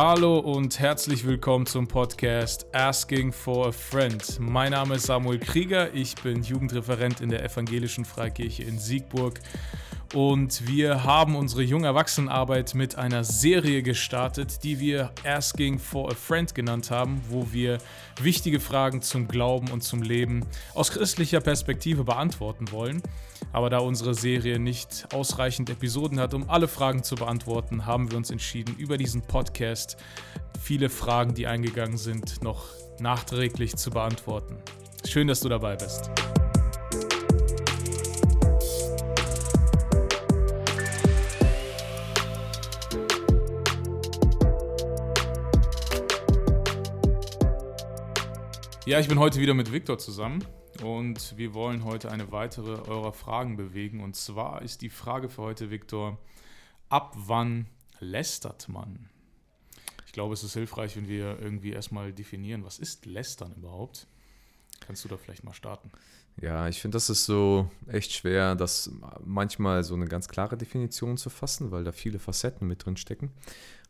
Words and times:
Hallo 0.00 0.38
und 0.38 0.78
herzlich 0.78 1.26
willkommen 1.26 1.66
zum 1.66 1.88
Podcast 1.88 2.72
Asking 2.72 3.32
for 3.32 3.66
a 3.66 3.72
Friend. 3.72 4.38
Mein 4.38 4.70
Name 4.70 4.94
ist 4.94 5.06
Samuel 5.06 5.40
Krieger, 5.40 5.92
ich 5.92 6.14
bin 6.14 6.44
Jugendreferent 6.44 7.20
in 7.20 7.30
der 7.30 7.44
Evangelischen 7.44 8.04
Freikirche 8.04 8.62
in 8.62 8.78
Siegburg 8.78 9.40
und 10.14 10.66
wir 10.66 11.04
haben 11.04 11.36
unsere 11.36 11.62
Jungerwachsenenarbeit 11.62 12.74
mit 12.74 12.96
einer 12.96 13.24
Serie 13.24 13.82
gestartet, 13.82 14.62
die 14.62 14.80
wir 14.80 15.12
Asking 15.24 15.78
for 15.78 16.10
a 16.10 16.14
Friend 16.14 16.54
genannt 16.54 16.90
haben, 16.90 17.20
wo 17.28 17.48
wir 17.52 17.78
wichtige 18.20 18.58
Fragen 18.58 19.02
zum 19.02 19.28
Glauben 19.28 19.70
und 19.70 19.82
zum 19.82 20.02
Leben 20.02 20.46
aus 20.74 20.90
christlicher 20.90 21.40
Perspektive 21.40 22.04
beantworten 22.04 22.70
wollen. 22.72 23.02
Aber 23.52 23.68
da 23.70 23.78
unsere 23.78 24.14
Serie 24.14 24.58
nicht 24.58 25.08
ausreichend 25.12 25.68
Episoden 25.70 26.18
hat, 26.20 26.32
um 26.32 26.48
alle 26.48 26.68
Fragen 26.68 27.02
zu 27.02 27.14
beantworten, 27.14 27.84
haben 27.84 28.10
wir 28.10 28.16
uns 28.16 28.30
entschieden, 28.30 28.76
über 28.78 28.96
diesen 28.96 29.22
Podcast 29.22 29.96
viele 30.60 30.88
Fragen, 30.88 31.34
die 31.34 31.46
eingegangen 31.46 31.98
sind, 31.98 32.42
noch 32.42 32.66
nachträglich 32.98 33.76
zu 33.76 33.90
beantworten. 33.90 34.56
Schön, 35.06 35.28
dass 35.28 35.40
du 35.40 35.48
dabei 35.48 35.76
bist. 35.76 36.10
Ja, 48.88 48.98
ich 48.98 49.06
bin 49.06 49.18
heute 49.18 49.38
wieder 49.38 49.52
mit 49.52 49.70
Viktor 49.70 49.98
zusammen 49.98 50.42
und 50.82 51.36
wir 51.36 51.52
wollen 51.52 51.84
heute 51.84 52.10
eine 52.10 52.32
weitere 52.32 52.70
eurer 52.88 53.12
Fragen 53.12 53.54
bewegen. 53.58 54.02
Und 54.02 54.16
zwar 54.16 54.62
ist 54.62 54.80
die 54.80 54.88
Frage 54.88 55.28
für 55.28 55.42
heute, 55.42 55.68
Viktor, 55.68 56.16
ab 56.88 57.12
wann 57.14 57.66
lästert 58.00 58.66
man? 58.70 59.10
Ich 60.06 60.12
glaube, 60.12 60.32
es 60.32 60.42
ist 60.42 60.54
hilfreich, 60.54 60.96
wenn 60.96 61.06
wir 61.06 61.38
irgendwie 61.38 61.72
erstmal 61.72 62.14
definieren, 62.14 62.64
was 62.64 62.78
ist 62.78 63.04
Lästern 63.04 63.52
überhaupt? 63.58 64.06
Kannst 64.80 65.04
du 65.04 65.08
da 65.10 65.18
vielleicht 65.18 65.44
mal 65.44 65.52
starten? 65.52 65.90
Ja, 66.40 66.66
ich 66.66 66.80
finde, 66.80 66.96
das 66.96 67.10
ist 67.10 67.26
so 67.26 67.70
echt 67.88 68.14
schwer, 68.14 68.54
das 68.54 68.90
manchmal 69.22 69.84
so 69.84 69.96
eine 69.96 70.06
ganz 70.06 70.28
klare 70.28 70.56
Definition 70.56 71.18
zu 71.18 71.28
fassen, 71.28 71.72
weil 71.72 71.84
da 71.84 71.92
viele 71.92 72.18
Facetten 72.18 72.66
mit 72.66 72.86
drin 72.86 72.96
stecken. 72.96 73.32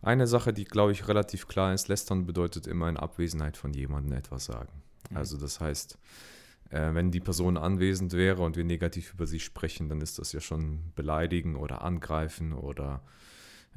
Eine 0.03 0.27
Sache, 0.27 0.53
die, 0.53 0.65
glaube 0.65 0.91
ich, 0.91 1.07
relativ 1.07 1.47
klar 1.47 1.73
ist, 1.73 1.87
lästern 1.87 2.27
bedeutet 2.27 2.67
immer 2.67 2.89
in 2.89 2.97
Abwesenheit 2.97 3.57
von 3.57 3.73
jemandem 3.73 4.19
etwas 4.19 4.47
sagen. 4.47 4.73
Mhm. 5.11 5.17
Also 5.17 5.39
das 5.39 5.61
heißt, 5.61 5.99
äh, 6.71 6.95
wenn 6.95 7.11
die 7.11 7.21
Person 7.21 7.57
anwesend 7.57 8.13
wäre 8.13 8.43
und 8.43 8.57
wir 8.57 8.65
negativ 8.65 9.15
über 9.15 9.27
sie 9.27 9.41
sprechen, 9.41 9.89
dann 9.89 10.01
ist 10.01 10.19
das 10.19 10.33
ja 10.33 10.41
schon 10.41 10.93
beleidigen 10.95 11.57
oder 11.57 11.83
angreifen 11.83 12.53
oder 12.53 13.03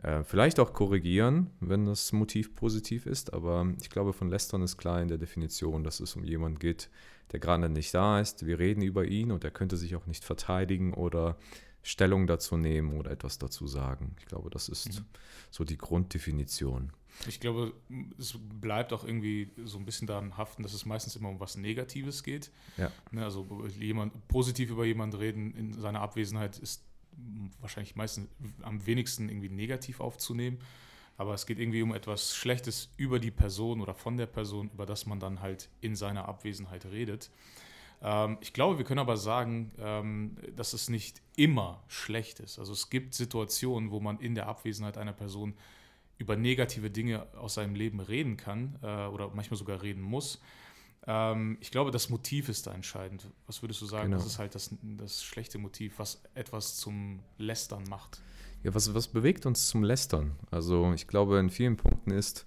äh, 0.03 0.23
vielleicht 0.23 0.59
auch 0.59 0.73
korrigieren, 0.73 1.51
wenn 1.59 1.85
das 1.85 2.11
Motiv 2.11 2.55
positiv 2.55 3.05
ist. 3.05 3.33
Aber 3.33 3.67
ich 3.81 3.89
glaube, 3.89 4.13
von 4.13 4.29
Lästern 4.29 4.61
ist 4.61 4.77
klar 4.77 5.01
in 5.01 5.07
der 5.07 5.17
Definition, 5.17 5.83
dass 5.83 5.99
es 5.99 6.15
um 6.15 6.23
jemanden 6.23 6.59
geht, 6.59 6.89
der 7.31 7.39
gerade 7.39 7.69
nicht 7.69 7.93
da 7.93 8.19
ist. 8.19 8.45
Wir 8.45 8.59
reden 8.59 8.81
über 8.81 9.05
ihn 9.05 9.31
und 9.31 9.43
er 9.43 9.51
könnte 9.51 9.77
sich 9.77 9.95
auch 9.95 10.05
nicht 10.05 10.23
verteidigen 10.23 10.93
oder 10.93 11.37
Stellung 11.83 12.27
dazu 12.27 12.57
nehmen 12.57 12.93
oder 12.93 13.11
etwas 13.11 13.37
dazu 13.37 13.67
sagen. 13.67 14.15
Ich 14.19 14.25
glaube, 14.25 14.49
das 14.49 14.69
ist 14.69 14.99
mhm. 14.99 15.05
so 15.49 15.63
die 15.63 15.77
Grunddefinition. 15.77 16.91
Ich 17.27 17.39
glaube, 17.39 17.73
es 18.17 18.37
bleibt 18.59 18.93
auch 18.93 19.03
irgendwie 19.03 19.49
so 19.65 19.77
ein 19.77 19.85
bisschen 19.85 20.07
daran 20.07 20.37
haften, 20.37 20.63
dass 20.63 20.73
es 20.73 20.85
meistens 20.85 21.15
immer 21.15 21.29
um 21.29 21.39
was 21.39 21.55
Negatives 21.55 22.23
geht. 22.23 22.51
Ja. 22.77 22.91
Ne, 23.11 23.23
also 23.23 23.47
jemand 23.79 24.27
positiv 24.27 24.69
über 24.69 24.85
jemanden 24.85 25.17
reden 25.17 25.53
in 25.55 25.73
seiner 25.73 26.01
Abwesenheit 26.01 26.57
ist 26.57 26.83
wahrscheinlich 27.59 27.95
meistens 27.95 28.29
am 28.61 28.85
wenigsten 28.85 29.29
irgendwie 29.29 29.49
negativ 29.49 29.99
aufzunehmen. 29.99 30.59
Aber 31.17 31.33
es 31.33 31.45
geht 31.45 31.59
irgendwie 31.59 31.83
um 31.83 31.93
etwas 31.93 32.35
Schlechtes 32.35 32.89
über 32.97 33.19
die 33.19 33.31
Person 33.31 33.81
oder 33.81 33.93
von 33.93 34.17
der 34.17 34.25
Person, 34.25 34.71
über 34.73 34.85
das 34.85 35.05
man 35.05 35.19
dann 35.19 35.41
halt 35.41 35.69
in 35.81 35.95
seiner 35.95 36.27
Abwesenheit 36.27 36.85
redet. 36.85 37.29
Ähm, 38.01 38.37
ich 38.41 38.53
glaube, 38.53 38.77
wir 38.77 38.85
können 38.85 38.99
aber 38.99 39.17
sagen, 39.17 39.71
ähm, 39.77 40.37
dass 40.55 40.73
es 40.73 40.89
nicht 40.89 41.21
immer 41.35 41.83
schlecht 41.87 42.39
ist. 42.39 42.59
Also 42.59 42.73
es 42.73 42.89
gibt 42.89 43.13
Situationen, 43.13 43.91
wo 43.91 43.99
man 43.99 44.19
in 44.19 44.35
der 44.35 44.47
Abwesenheit 44.47 44.97
einer 44.97 45.13
Person 45.13 45.53
über 46.21 46.35
negative 46.35 46.91
Dinge 46.91 47.25
aus 47.35 47.55
seinem 47.55 47.75
Leben 47.75 47.99
reden 47.99 48.37
kann 48.37 48.77
äh, 48.83 49.07
oder 49.07 49.31
manchmal 49.33 49.57
sogar 49.57 49.81
reden 49.81 50.01
muss. 50.01 50.39
Ähm, 51.07 51.57
ich 51.59 51.71
glaube, 51.71 51.89
das 51.89 52.09
Motiv 52.09 52.47
ist 52.47 52.67
da 52.67 52.73
entscheidend. 52.73 53.27
Was 53.47 53.63
würdest 53.63 53.81
du 53.81 53.87
sagen? 53.87 54.05
Genau. 54.05 54.17
Das 54.17 54.27
ist 54.27 54.37
halt 54.37 54.53
das, 54.53 54.69
das 54.81 55.23
schlechte 55.23 55.57
Motiv, 55.57 55.97
was 55.97 56.21
etwas 56.35 56.77
zum 56.77 57.19
Lästern 57.37 57.83
macht. 57.89 58.21
Ja, 58.63 58.73
was, 58.75 58.93
was 58.93 59.07
bewegt 59.07 59.47
uns 59.47 59.67
zum 59.67 59.83
Lästern? 59.83 60.33
Also 60.51 60.93
ich 60.93 61.07
glaube, 61.07 61.39
in 61.39 61.49
vielen 61.49 61.75
Punkten 61.75 62.11
ist, 62.11 62.45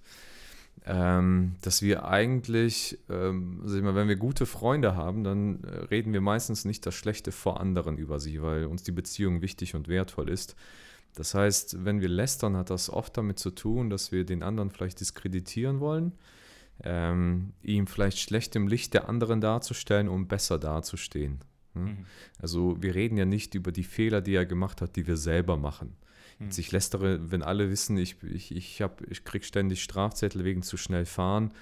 ähm, 0.85 1.55
dass 1.61 1.81
wir 1.81 2.05
eigentlich, 2.05 2.97
ähm, 3.09 3.59
also 3.63 3.81
mal, 3.81 3.95
wenn 3.95 4.07
wir 4.07 4.15
gute 4.15 4.45
Freunde 4.45 4.95
haben, 4.95 5.25
dann 5.25 5.63
äh, 5.63 5.85
reden 5.89 6.13
wir 6.13 6.21
meistens 6.21 6.63
nicht 6.63 6.85
das 6.85 6.95
Schlechte 6.95 7.33
vor 7.33 7.59
anderen 7.59 7.97
über 7.97 8.21
sie, 8.21 8.41
weil 8.41 8.65
uns 8.65 8.83
die 8.83 8.93
Beziehung 8.93 9.41
wichtig 9.41 9.75
und 9.75 9.89
wertvoll 9.89 10.29
ist. 10.29 10.55
Das 11.15 11.33
heißt, 11.33 11.85
wenn 11.85 12.01
wir 12.01 12.09
lästern, 12.09 12.57
hat 12.57 12.69
das 12.69 12.89
oft 12.89 13.17
damit 13.17 13.39
zu 13.39 13.51
tun, 13.51 13.89
dass 13.89 14.11
wir 14.11 14.25
den 14.25 14.43
anderen 14.43 14.69
vielleicht 14.69 14.99
diskreditieren 14.99 15.79
wollen, 15.79 16.11
ähm, 16.83 17.53
ihm 17.61 17.87
vielleicht 17.87 18.19
schlecht 18.19 18.55
im 18.55 18.67
Licht 18.67 18.93
der 18.93 19.07
anderen 19.07 19.39
darzustellen, 19.39 20.09
um 20.09 20.27
besser 20.27 20.59
dazustehen. 20.59 21.39
Ne? 21.73 21.81
Mhm. 21.81 22.05
Also 22.39 22.81
wir 22.81 22.95
reden 22.95 23.17
ja 23.17 23.25
nicht 23.25 23.55
über 23.55 23.71
die 23.71 23.83
Fehler, 23.83 24.21
die 24.21 24.35
er 24.35 24.45
gemacht 24.45 24.81
hat, 24.81 24.95
die 24.95 25.07
wir 25.07 25.17
selber 25.17 25.57
machen. 25.57 25.95
Hm. 26.39 26.49
Ich 26.55 26.71
lästere, 26.71 27.31
wenn 27.31 27.43
alle 27.43 27.69
wissen, 27.69 27.97
ich, 27.97 28.17
ich, 28.23 28.53
ich, 28.53 28.83
ich 29.09 29.23
kriege 29.23 29.45
ständig 29.45 29.81
Strafzettel 29.81 30.43
wegen 30.43 30.63
zu 30.63 30.75
schnell 30.75 31.05
fahren, 31.05 31.53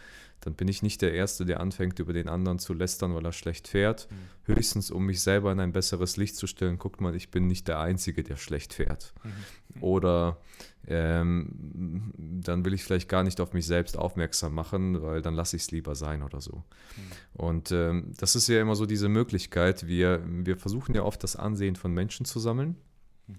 dann 0.44 0.56
bin 0.56 0.68
ich 0.68 0.84
nicht 0.84 1.02
der 1.02 1.14
Erste, 1.14 1.46
der 1.46 1.62
anfängt, 1.62 2.00
über 2.00 2.12
den 2.12 2.28
anderen 2.28 2.59
zu 2.59 2.74
lästern, 2.74 3.16
weil 3.16 3.26
er 3.26 3.31
schlecht 3.31 3.70
fährt. 3.70 4.09
Mhm. 4.12 4.54
Höchstens, 4.54 4.92
um 4.92 5.06
mich 5.06 5.22
selber 5.22 5.52
in 5.54 5.59
ein 5.62 5.72
besseres 5.72 6.18
Licht 6.18 6.36
zu 6.36 6.48
stellen, 6.48 6.78
guckt 6.78 7.00
mal, 7.00 7.16
ich 7.16 7.31
bin 7.31 7.48
nicht 7.48 7.70
der 7.70 7.80
Einzige, 7.80 8.24
der 8.24 8.36
schlecht 8.36 8.74
fährt. 8.74 9.14
Mhm. 9.24 9.84
Oder 9.84 10.38
ähm, 10.86 12.12
dann 12.18 12.66
will 12.66 12.74
ich 12.74 12.84
vielleicht 12.84 13.08
gar 13.08 13.24
nicht 13.24 13.40
auf 13.40 13.53
mich 13.53 13.66
selbst 13.66 13.98
aufmerksam 13.98 14.53
machen, 14.53 15.02
weil 15.02 15.22
dann 15.22 15.34
lasse 15.34 15.56
ich 15.56 15.64
es 15.64 15.72
lieber 15.72 15.96
sein 15.96 16.24
oder 16.24 16.42
so. 16.42 16.58
Mhm. 16.58 17.02
Und 17.34 17.72
ähm, 17.72 18.12
das 18.18 18.36
ist 18.36 18.50
ja 18.50 18.59
immer 18.59 18.76
so 18.76 18.86
diese 18.86 19.08
Möglichkeit. 19.08 19.88
Wir, 19.88 20.22
wir 20.26 20.58
versuchen 20.58 20.94
ja 20.94 21.03
oft 21.03 21.24
das 21.24 21.38
Ansehen 21.38 21.78
von 21.78 21.94
Menschen 21.94 22.26
zu 22.26 22.40
sammeln. 22.40 22.76
Mhm. 23.28 23.36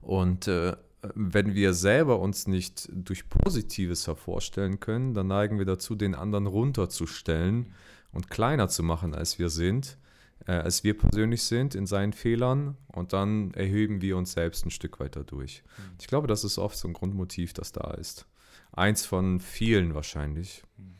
Und 0.00 0.48
äh, 0.48 0.76
wenn 1.14 1.54
wir 1.54 1.74
selber 1.74 2.18
uns 2.18 2.46
nicht 2.46 2.88
durch 2.92 3.28
Positives 3.28 4.06
hervorstellen 4.06 4.80
können, 4.80 5.14
dann 5.14 5.28
neigen 5.28 5.58
wir 5.58 5.66
dazu, 5.66 5.94
den 5.94 6.14
anderen 6.14 6.46
runterzustellen 6.46 7.72
und 8.12 8.30
kleiner 8.30 8.68
zu 8.68 8.82
machen, 8.82 9.14
als 9.14 9.38
wir 9.38 9.48
sind, 9.48 9.98
äh, 10.46 10.52
als 10.52 10.82
wir 10.82 10.96
persönlich 10.96 11.44
sind 11.44 11.74
in 11.74 11.86
seinen 11.86 12.12
Fehlern 12.12 12.76
und 12.88 13.12
dann 13.12 13.52
erheben 13.54 14.00
wir 14.00 14.16
uns 14.16 14.32
selbst 14.32 14.66
ein 14.66 14.70
Stück 14.70 14.98
weiter 14.98 15.22
durch. 15.22 15.62
Mhm. 15.78 15.82
Ich 16.00 16.06
glaube, 16.08 16.26
das 16.26 16.42
ist 16.42 16.58
oft 16.58 16.76
so 16.76 16.88
ein 16.88 16.94
Grundmotiv, 16.94 17.52
das 17.52 17.72
da 17.72 17.92
ist. 17.92 18.26
Eins 18.72 19.06
von 19.06 19.40
vielen 19.40 19.94
wahrscheinlich. 19.94 20.64
Mhm. 20.76 20.94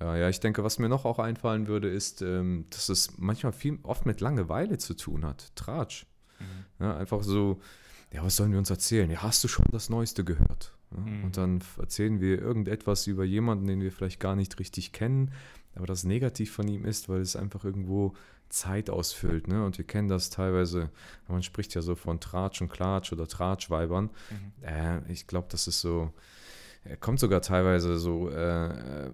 Ja, 0.00 0.16
ja, 0.16 0.28
ich 0.28 0.40
denke, 0.40 0.64
was 0.64 0.78
mir 0.78 0.88
noch 0.88 1.04
auch 1.04 1.18
einfallen 1.18 1.66
würde, 1.66 1.88
ist, 1.88 2.22
ähm, 2.22 2.66
dass 2.70 2.88
es 2.88 3.18
manchmal 3.18 3.52
viel, 3.52 3.78
oft 3.82 4.06
mit 4.06 4.20
Langeweile 4.20 4.78
zu 4.78 4.94
tun 4.94 5.24
hat. 5.24 5.54
Tratsch. 5.56 6.06
Mhm. 6.38 6.84
Ja, 6.84 6.96
einfach 6.96 7.22
so, 7.22 7.60
ja, 8.12 8.22
was 8.22 8.36
sollen 8.36 8.52
wir 8.52 8.58
uns 8.58 8.70
erzählen? 8.70 9.10
Ja, 9.10 9.22
hast 9.22 9.42
du 9.42 9.48
schon 9.48 9.64
das 9.72 9.88
Neueste 9.88 10.24
gehört? 10.24 10.72
Ja, 10.90 11.00
mhm. 11.00 11.24
Und 11.24 11.36
dann 11.36 11.62
erzählen 11.78 12.20
wir 12.20 12.40
irgendetwas 12.40 13.06
über 13.06 13.24
jemanden, 13.24 13.66
den 13.66 13.80
wir 13.80 13.92
vielleicht 13.92 14.20
gar 14.20 14.36
nicht 14.36 14.58
richtig 14.58 14.92
kennen, 14.92 15.32
aber 15.74 15.86
das 15.86 16.04
negativ 16.04 16.52
von 16.52 16.68
ihm 16.68 16.84
ist, 16.84 17.08
weil 17.08 17.20
es 17.20 17.36
einfach 17.36 17.64
irgendwo 17.64 18.14
Zeit 18.50 18.90
ausfüllt. 18.90 19.48
Ne? 19.48 19.64
Und 19.64 19.78
wir 19.78 19.86
kennen 19.86 20.08
das 20.08 20.28
teilweise, 20.28 20.90
man 21.26 21.42
spricht 21.42 21.74
ja 21.74 21.80
so 21.80 21.94
von 21.94 22.20
Tratsch 22.20 22.60
und 22.60 22.70
Klatsch 22.70 23.12
oder 23.12 23.26
Tratschweibern. 23.26 24.10
Mhm. 24.30 24.66
Äh, 24.66 25.12
ich 25.12 25.26
glaube, 25.26 25.48
das 25.50 25.66
ist 25.66 25.80
so, 25.80 26.12
er 26.84 26.98
kommt 26.98 27.18
sogar 27.18 27.40
teilweise 27.40 27.98
so 27.98 28.28
äh, 28.28 29.10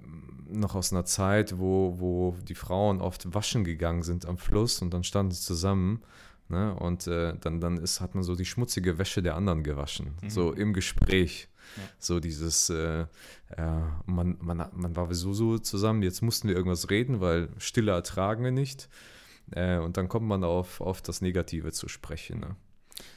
noch 0.51 0.75
aus 0.75 0.93
einer 0.93 1.05
Zeit, 1.05 1.59
wo, 1.59 1.95
wo 1.99 2.35
die 2.43 2.57
Frauen 2.57 3.01
oft 3.01 3.33
waschen 3.33 3.63
gegangen 3.63 4.03
sind 4.03 4.27
am 4.27 4.39
Fluss 4.39 4.83
und 4.83 4.93
dann 4.93 5.05
standen 5.05 5.31
sie 5.31 5.43
zusammen 5.43 6.03
Ne? 6.49 6.75
Und 6.75 7.07
äh, 7.07 7.35
dann, 7.41 7.61
dann 7.61 7.77
ist, 7.77 8.01
hat 8.01 8.15
man 8.15 8.25
so 8.25 8.35
die 8.35 8.45
schmutzige 8.45 8.99
Wäsche 8.99 9.23
der 9.23 9.37
anderen 9.37 9.63
gewaschen, 9.63 10.15
mhm. 10.23 10.31
so 10.31 10.53
im 10.53 10.73
Gespräch. 10.73 11.49
Ja. 11.77 11.83
So 11.99 12.21
dieses, 12.21 12.71
äh, 12.71 13.03
äh, 13.03 13.07
man, 14.07 14.39
man, 14.41 14.69
man 14.73 14.97
war 14.97 15.13
sowieso 15.15 15.59
zusammen, 15.59 16.03
jetzt 16.03 16.23
mussten 16.23 16.49
wir 16.49 16.57
irgendwas 16.57 16.89
reden, 16.89 17.21
weil 17.21 17.51
Stille 17.59 17.93
ertragen 17.93 18.43
wir 18.43 18.51
nicht. 18.51 18.89
Äh, 19.51 19.79
und 19.79 19.99
dann 19.99 20.09
kommt 20.09 20.27
man 20.27 20.45
auf, 20.45 20.81
auf 20.81 21.03
das 21.03 21.21
Negative 21.21 21.73
zu 21.73 21.89
sprechen. 21.89 22.41
Ne? 22.41 22.57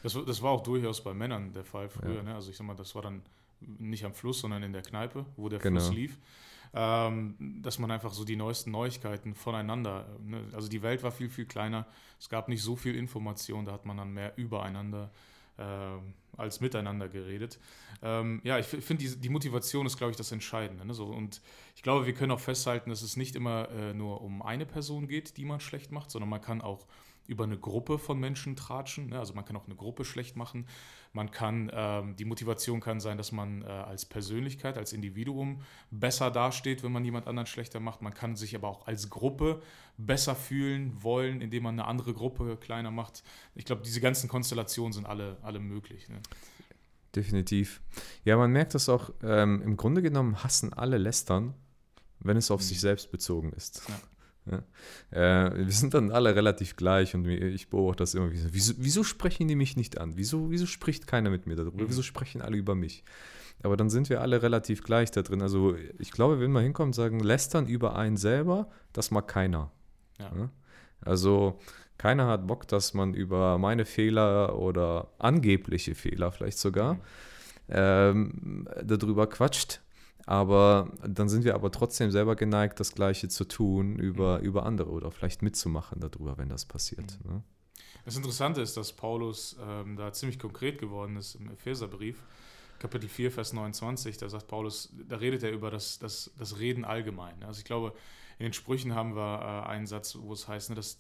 Das, 0.04 0.18
das 0.26 0.42
war 0.42 0.52
auch 0.52 0.64
durchaus 0.64 1.02
bei 1.02 1.14
Männern 1.14 1.54
der 1.54 1.64
Fall 1.64 1.88
früher. 1.90 2.16
Ja. 2.16 2.24
Ne? 2.24 2.36
Also 2.36 2.52
ich 2.52 2.58
sag 2.58 2.68
mal, 2.68 2.76
das 2.76 2.94
war 2.96 3.02
dann 3.02 3.22
nicht 3.62 4.04
am 4.04 4.14
Fluss, 4.14 4.40
sondern 4.40 4.64
in 4.64 4.74
der 4.74 4.82
Kneipe, 4.82 5.26
wo 5.38 5.48
der 5.48 5.60
genau. 5.60 5.80
Fluss 5.80 5.94
lief 5.96 6.18
dass 6.74 7.80
man 7.80 7.92
einfach 7.92 8.14
so 8.14 8.24
die 8.24 8.38
neuesten 8.38 8.72
Neuigkeiten 8.72 9.36
voneinander, 9.36 10.06
ne? 10.24 10.42
also 10.54 10.70
die 10.70 10.82
Welt 10.82 11.04
war 11.04 11.12
viel, 11.12 11.30
viel 11.30 11.46
kleiner, 11.46 11.86
es 12.18 12.30
gab 12.30 12.48
nicht 12.48 12.64
so 12.64 12.78
viel 12.78 12.96
Information, 12.96 13.66
da 13.66 13.74
hat 13.74 13.86
man 13.86 13.98
dann 13.98 14.14
mehr 14.14 14.38
übereinander 14.38 15.12
äh, 15.58 15.64
als 16.38 16.62
miteinander 16.62 17.10
geredet. 17.10 17.60
Ähm, 18.02 18.42
ja, 18.44 18.58
ich 18.58 18.66
finde, 18.66 19.04
die, 19.04 19.16
die, 19.18 19.30
Motivation 19.30 19.86
ist, 19.86 19.98
glaube 19.98 20.12
ich, 20.12 20.18
das 20.18 20.32
Entscheidende. 20.32 20.86
Ne? 20.86 20.94
So, 20.94 21.06
und 21.06 21.42
ich 21.76 21.84
glaube, 21.84 22.06
wir 22.06 22.14
können 22.14 22.32
auch 22.32 22.40
festhalten, 22.40 22.90
dass 22.90 23.02
es 23.02 23.18
nicht 23.18 23.36
immer 23.36 23.70
äh, 23.70 23.94
nur 23.94 24.22
um 24.22 24.42
eine 24.42 24.66
Person 24.66 25.08
geht, 25.08 25.38
die 25.38 25.46
man 25.46 25.60
schlecht 25.60 25.92
macht, 25.92 26.10
sondern 26.10 26.30
man 26.30 26.42
kann 26.42 26.62
auch 26.62 26.88
über 27.28 27.44
eine 27.44 27.58
Gruppe 27.58 27.98
von 27.98 28.20
Menschen 28.20 28.56
tratschen. 28.56 29.08
Ne? 29.08 29.20
Also 29.20 29.34
man 29.34 29.46
kann 29.46 29.56
auch 29.56 29.66
eine 29.66 29.76
Gruppe 29.76 30.06
schlecht 30.06 30.36
machen. 30.36 30.68
Man 31.14 31.32
kann, 31.32 31.72
ähm, 31.74 32.16
die 32.16 32.26
Motivation 32.26 32.80
kann 32.80 33.00
sein, 33.00 33.18
dass 33.18 33.32
man 33.32 33.64
äh, 33.64 33.68
als 33.68 34.06
Persönlichkeit, 34.06 34.78
als 34.78 34.94
Individuum 34.94 35.62
besser 35.92 36.32
dasteht, 36.32 36.84
wenn 36.84 36.92
man 36.92 37.06
jemand 37.06 37.28
anderen 37.28 37.48
schlechter 37.48 37.80
macht. 37.80 38.02
Man 38.02 38.14
kann 38.14 38.36
sich 38.36 38.56
aber 38.56 38.68
auch 38.68 38.88
als 38.88 39.10
Gruppe 39.10 39.62
besser 39.98 40.36
fühlen 40.36 41.04
wollen, 41.04 41.42
indem 41.42 41.64
man 41.64 41.76
eine 41.76 41.88
andere 41.88 42.14
Gruppe 42.14 42.58
kleiner 42.58 42.92
macht. 42.92 43.24
Ich 43.56 43.66
glaube, 43.66 43.82
diese 43.84 44.02
ganzen 44.02 44.30
Konstellationen 44.30 44.94
sind 44.94 45.06
alle, 45.06 45.38
alle 45.42 45.60
möglich. 45.60 46.10
Ne? 46.10 46.20
Definitiv. 47.16 47.82
Ja, 48.24 48.38
man 48.38 48.52
merkt 48.52 48.74
das 48.74 48.88
auch, 48.88 49.12
ähm, 49.22 49.62
im 49.62 49.76
Grunde 49.76 50.02
genommen 50.02 50.44
hassen 50.44 50.74
alle 50.74 50.98
Lästern, 50.98 51.54
wenn 52.20 52.38
es 52.38 52.52
auf 52.52 52.62
mhm. 52.62 52.66
sich 52.66 52.80
selbst 52.80 53.12
bezogen 53.12 53.52
ist. 53.54 53.84
Ja. 53.88 53.96
Ja. 54.50 54.64
Äh, 55.12 55.66
wir 55.66 55.72
sind 55.72 55.94
dann 55.94 56.12
alle 56.12 56.36
relativ 56.36 56.76
gleich 56.76 57.14
und 57.14 57.28
ich 57.28 57.70
beobachte 57.70 58.04
das 58.04 58.16
immer 58.16 58.32
wieder. 58.32 58.46
Wieso, 58.52 58.74
wieso, 58.78 59.04
sprechen 59.04 59.48
die 59.48 59.56
mich 59.56 59.78
nicht 59.78 60.00
an? 60.00 60.14
Wieso, 60.16 60.50
wieso 60.50 60.66
spricht 60.66 61.06
keiner 61.08 61.30
mit 61.30 61.46
mir 61.46 61.56
darüber? 61.56 61.84
Mhm. 61.84 61.90
Wieso 61.90 62.02
sprechen 62.02 62.42
alle 62.42 62.58
über 62.58 62.74
mich? 62.76 63.04
Aber 63.64 63.78
dann 63.78 63.90
sind 63.90 64.10
wir 64.10 64.22
alle 64.22 64.42
relativ 64.42 64.84
gleich 64.84 65.12
da 65.12 65.22
drin. 65.22 65.42
Also 65.42 65.76
ich 66.00 66.12
glaube, 66.12 66.40
wenn 66.40 66.52
man 66.52 66.64
hinkommt 66.64 66.90
und 66.90 66.94
sagen, 66.94 67.20
lästern 67.20 67.68
über 67.68 67.96
einen 67.96 68.18
selber, 68.18 68.70
das 68.94 69.12
mag 69.12 69.28
keiner. 69.28 69.72
Ja. 70.20 70.32
Ja? 70.36 70.50
Also 71.02 71.60
keiner 71.98 72.26
hat 72.26 72.48
Bock, 72.48 72.68
dass 72.68 72.96
man 72.96 73.14
über 73.14 73.60
meine 73.60 73.86
Fehler 73.86 74.58
oder 74.58 75.12
angebliche 75.20 75.94
Fehler 75.94 76.32
vielleicht 76.32 76.58
sogar 76.58 76.96
mhm. 76.96 77.02
ähm, 77.70 78.70
darüber 78.84 79.28
quatscht. 79.28 79.82
Aber 80.26 80.92
dann 81.06 81.30
sind 81.30 81.44
wir 81.44 81.56
aber 81.56 81.72
trotzdem 81.72 82.12
selber 82.12 82.36
geneigt, 82.36 82.80
das 82.80 82.94
Gleiche 82.94 83.28
zu 83.28 83.46
tun 83.46 83.98
über, 83.98 84.40
mhm. 84.40 84.46
über 84.46 84.66
andere 84.66 84.90
oder 84.90 85.12
vielleicht 85.12 85.42
mitzumachen 85.42 86.00
darüber, 86.00 86.38
wenn 86.38 86.50
das 86.50 86.66
passiert. 86.66 87.18
Mhm. 87.24 87.32
Ne? 87.32 87.44
Das 88.06 88.16
Interessante 88.16 88.62
ist, 88.62 88.78
dass 88.78 88.94
Paulus 88.94 89.58
ähm, 89.62 89.96
da 89.96 90.12
ziemlich 90.12 90.40
konkret 90.40 90.80
geworden 90.80 91.18
ist 91.18 91.36
im 91.36 91.52
Epheserbrief, 91.52 92.24
Kapitel 92.80 93.08
4, 93.08 93.32
Vers 93.32 93.54
29. 93.54 94.18
Da 94.18 94.28
sagt 94.28 94.48
Paulus, 94.48 94.92
da 95.08 95.18
redet 95.18 95.44
er 95.44 95.52
über 95.52 95.70
das, 95.70 96.00
das, 96.00 96.32
das 96.38 96.60
Reden 96.60 96.84
allgemein. 96.84 97.44
Also 97.44 97.60
ich 97.60 97.66
glaube, 97.66 97.94
in 98.40 98.46
den 98.46 98.54
Sprüchen 98.54 98.96
haben 98.96 99.16
wir 99.16 99.66
äh, 99.66 99.70
einen 99.70 99.86
Satz, 99.86 100.18
wo 100.20 100.34
es 100.34 100.48
heißt, 100.48 100.72
ne, 100.72 100.76
dass 100.76 100.98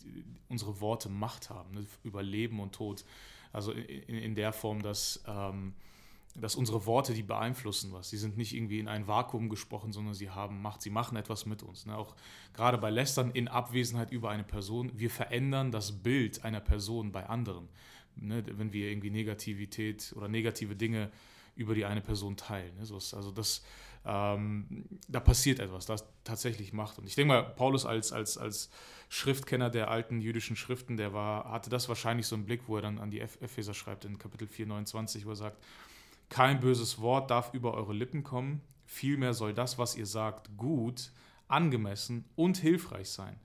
unsere 0.47 0.79
Worte 0.79 1.09
Macht 1.09 1.49
haben, 1.49 1.71
ne, 1.73 1.85
über 2.03 2.21
Leben 2.21 2.59
und 2.59 2.73
Tod. 2.73 3.03
Also 3.51 3.71
in, 3.71 4.17
in 4.17 4.35
der 4.35 4.53
Form, 4.53 4.81
dass. 4.81 5.23
Ähm, 5.27 5.73
dass 6.35 6.55
unsere 6.55 6.85
Worte, 6.85 7.13
die 7.13 7.23
beeinflussen 7.23 7.91
was. 7.91 8.09
Sie 8.09 8.17
sind 8.17 8.37
nicht 8.37 8.55
irgendwie 8.55 8.79
in 8.79 8.87
ein 8.87 9.07
Vakuum 9.07 9.49
gesprochen, 9.49 9.91
sondern 9.91 10.13
sie 10.13 10.29
haben 10.29 10.61
Macht, 10.61 10.81
sie 10.81 10.89
machen 10.89 11.17
etwas 11.17 11.45
mit 11.45 11.63
uns. 11.63 11.85
Ne? 11.85 11.97
Auch 11.97 12.15
gerade 12.53 12.77
bei 12.77 12.89
Lästern 12.89 13.31
in 13.31 13.47
Abwesenheit 13.47 14.11
über 14.11 14.29
eine 14.29 14.43
Person, 14.43 14.91
wir 14.95 15.09
verändern 15.09 15.71
das 15.71 15.91
Bild 15.91 16.43
einer 16.45 16.61
Person 16.61 17.11
bei 17.11 17.27
anderen. 17.27 17.67
Ne? 18.15 18.43
Wenn 18.47 18.71
wir 18.71 18.89
irgendwie 18.89 19.09
Negativität 19.09 20.13
oder 20.15 20.27
negative 20.27 20.75
Dinge 20.75 21.11
über 21.55 21.75
die 21.75 21.85
eine 21.85 22.01
Person 22.01 22.37
teilen. 22.37 22.75
Ne? 22.77 22.85
So 22.85 22.97
ist, 22.97 23.13
also 23.13 23.31
das, 23.31 23.63
ähm, 24.05 24.85
da 25.07 25.19
passiert 25.19 25.59
etwas, 25.59 25.85
das 25.85 26.05
tatsächlich 26.23 26.71
macht. 26.71 26.97
Und 26.97 27.07
ich 27.07 27.15
denke 27.15 27.33
mal, 27.33 27.43
Paulus 27.43 27.85
als, 27.85 28.13
als, 28.13 28.37
als 28.37 28.69
Schriftkenner 29.09 29.69
der 29.69 29.89
alten 29.91 30.21
jüdischen 30.21 30.55
Schriften, 30.55 30.95
der 30.95 31.13
war, 31.13 31.51
hatte 31.51 31.69
das 31.69 31.89
wahrscheinlich 31.89 32.27
so 32.27 32.35
einen 32.35 32.45
Blick, 32.45 32.61
wo 32.67 32.77
er 32.77 32.81
dann 32.81 32.99
an 32.99 33.11
die 33.11 33.19
Epheser 33.19 33.73
schreibt 33.73 34.05
in 34.05 34.17
Kapitel 34.17 34.47
4, 34.47 34.67
29, 34.67 35.25
wo 35.25 35.31
er 35.31 35.35
sagt, 35.35 35.61
kein 36.31 36.61
böses 36.61 37.01
Wort 37.01 37.29
darf 37.29 37.53
über 37.53 37.73
eure 37.73 37.93
Lippen 37.93 38.23
kommen, 38.23 38.61
vielmehr 38.85 39.33
soll 39.33 39.53
das, 39.53 39.77
was 39.77 39.95
ihr 39.95 40.05
sagt, 40.05 40.57
gut, 40.57 41.11
angemessen 41.47 42.25
und 42.35 42.57
hilfreich 42.57 43.09
sein. 43.09 43.35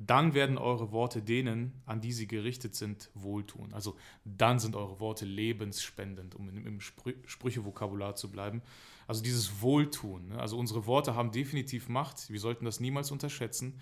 Dann 0.00 0.34
werden 0.34 0.58
eure 0.58 0.90
Worte 0.90 1.22
denen, 1.22 1.80
an 1.86 2.00
die 2.00 2.12
sie 2.12 2.26
gerichtet 2.26 2.74
sind, 2.74 3.08
wohltun. 3.14 3.72
Also 3.72 3.96
dann 4.24 4.58
sind 4.58 4.74
eure 4.74 4.98
Worte 4.98 5.24
lebensspendend, 5.24 6.34
um 6.34 6.48
im 6.48 6.80
Sprü 6.80 7.14
Sprüchevokabular 7.24 8.16
zu 8.16 8.30
bleiben. 8.32 8.60
Also 9.06 9.22
dieses 9.22 9.62
Wohltun. 9.62 10.30
Ne? 10.30 10.40
Also 10.40 10.58
unsere 10.58 10.86
Worte 10.86 11.14
haben 11.14 11.30
definitiv 11.30 11.88
Macht. 11.88 12.28
Wir 12.28 12.40
sollten 12.40 12.64
das 12.64 12.80
niemals 12.80 13.12
unterschätzen. 13.12 13.80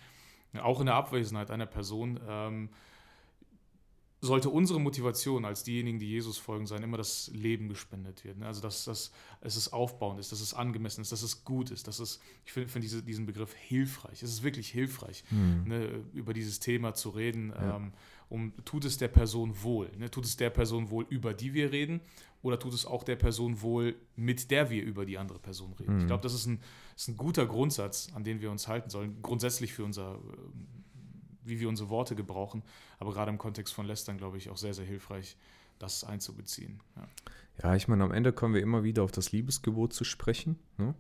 Auch 0.61 0.81
in 0.81 0.87
der 0.87 0.97
Abwesenheit 0.97 1.51
einer 1.51 1.65
Person. 1.65 2.21
Ähm, 2.29 2.69
sollte 4.25 4.51
unsere 4.51 4.81
Motivation 4.81 5.45
als 5.45 5.65
diejenigen, 5.65 5.99
die 5.99 6.09
Jesus 6.09 6.39
folgen, 6.39 6.65
sein, 6.69 6.85
immer 6.85 6.97
das 6.97 7.29
Leben 7.35 7.69
gespendet 7.69 8.25
wird. 8.25 8.39
Ne? 8.39 8.47
Also, 8.47 8.63
dass, 8.63 8.85
dass 8.85 9.11
es 9.41 9.73
aufbauend 9.73 10.21
ist, 10.21 10.31
dass 10.31 10.41
es 10.41 10.55
angemessen 10.55 11.01
ist, 11.03 11.11
dass 11.11 11.23
es 11.23 11.45
gut 11.45 11.73
ist, 11.73 11.89
dass 11.89 11.99
es, 11.99 12.21
ich 12.45 12.53
finde 12.53 12.69
find 12.69 12.85
diese, 12.85 13.03
diesen 13.03 13.27
Begriff 13.27 13.53
hilfreich, 13.53 14.23
es 14.23 14.31
ist 14.31 14.45
wirklich 14.45 14.69
hilfreich, 14.69 15.25
mhm. 15.31 15.65
ne, 15.67 16.05
über 16.15 16.35
dieses 16.35 16.61
Thema 16.61 16.95
zu 16.95 17.11
reden, 17.11 17.51
ja. 17.51 17.77
ähm, 17.77 17.93
um, 18.29 18.53
tut 18.65 18.85
es 18.85 18.97
der 18.97 19.09
Person 19.09 19.61
wohl, 19.63 19.91
ne? 19.99 20.09
tut 20.09 20.25
es 20.25 20.37
der 20.37 20.51
Person 20.51 20.91
wohl, 20.91 21.05
über 21.11 21.35
die 21.35 21.53
wir 21.53 21.73
reden, 21.73 22.01
oder 22.43 22.61
tut 22.61 22.75
es 22.75 22.87
auch 22.87 23.03
der 23.03 23.17
Person 23.17 23.61
wohl, 23.61 23.97
mit 24.15 24.53
der 24.53 24.71
wir 24.71 24.85
über 24.85 25.05
die 25.05 25.19
andere 25.19 25.41
Person 25.41 25.73
reden. 25.73 25.95
Mhm. 25.95 26.01
Ich 26.01 26.07
glaube, 26.07 26.23
das 26.23 26.35
ist 26.35 26.47
ein, 26.47 26.61
ist 26.97 27.09
ein 27.09 27.17
guter 27.17 27.45
Grundsatz, 27.47 28.09
an 28.15 28.23
den 28.23 28.41
wir 28.41 28.53
uns 28.53 28.69
halten 28.69 28.89
sollen, 28.89 29.21
grundsätzlich 29.21 29.73
für 29.73 29.85
unser 29.85 30.21
wie 31.45 31.61
wir 31.61 31.69
unsere 31.69 31.89
Worte 31.89 32.15
gebrauchen. 32.15 32.63
Aber 32.99 33.13
gerade 33.13 33.31
im 33.31 33.39
Kontext 33.39 33.75
von 33.75 33.87
Lästern, 33.87 34.19
glaube 34.19 34.39
ich, 34.39 34.51
auch 34.51 34.57
sehr, 34.57 34.75
sehr 34.75 34.85
hilfreich, 34.85 35.37
das 35.79 36.05
einzubeziehen. 36.05 36.81
Ja, 36.97 37.09
ja 37.63 37.77
ich 37.77 37.89
meine, 37.89 38.05
am 38.05 38.13
Ende 38.13 38.33
kommen 38.33 38.55
wir 38.55 38.63
immer 38.63 38.85
wieder 38.85 39.03
auf 39.03 39.13
das 39.13 39.33
Liebesgebot 39.33 39.93
zu 39.93 40.05
sprechen. 40.05 40.59
Ne? 40.79 40.95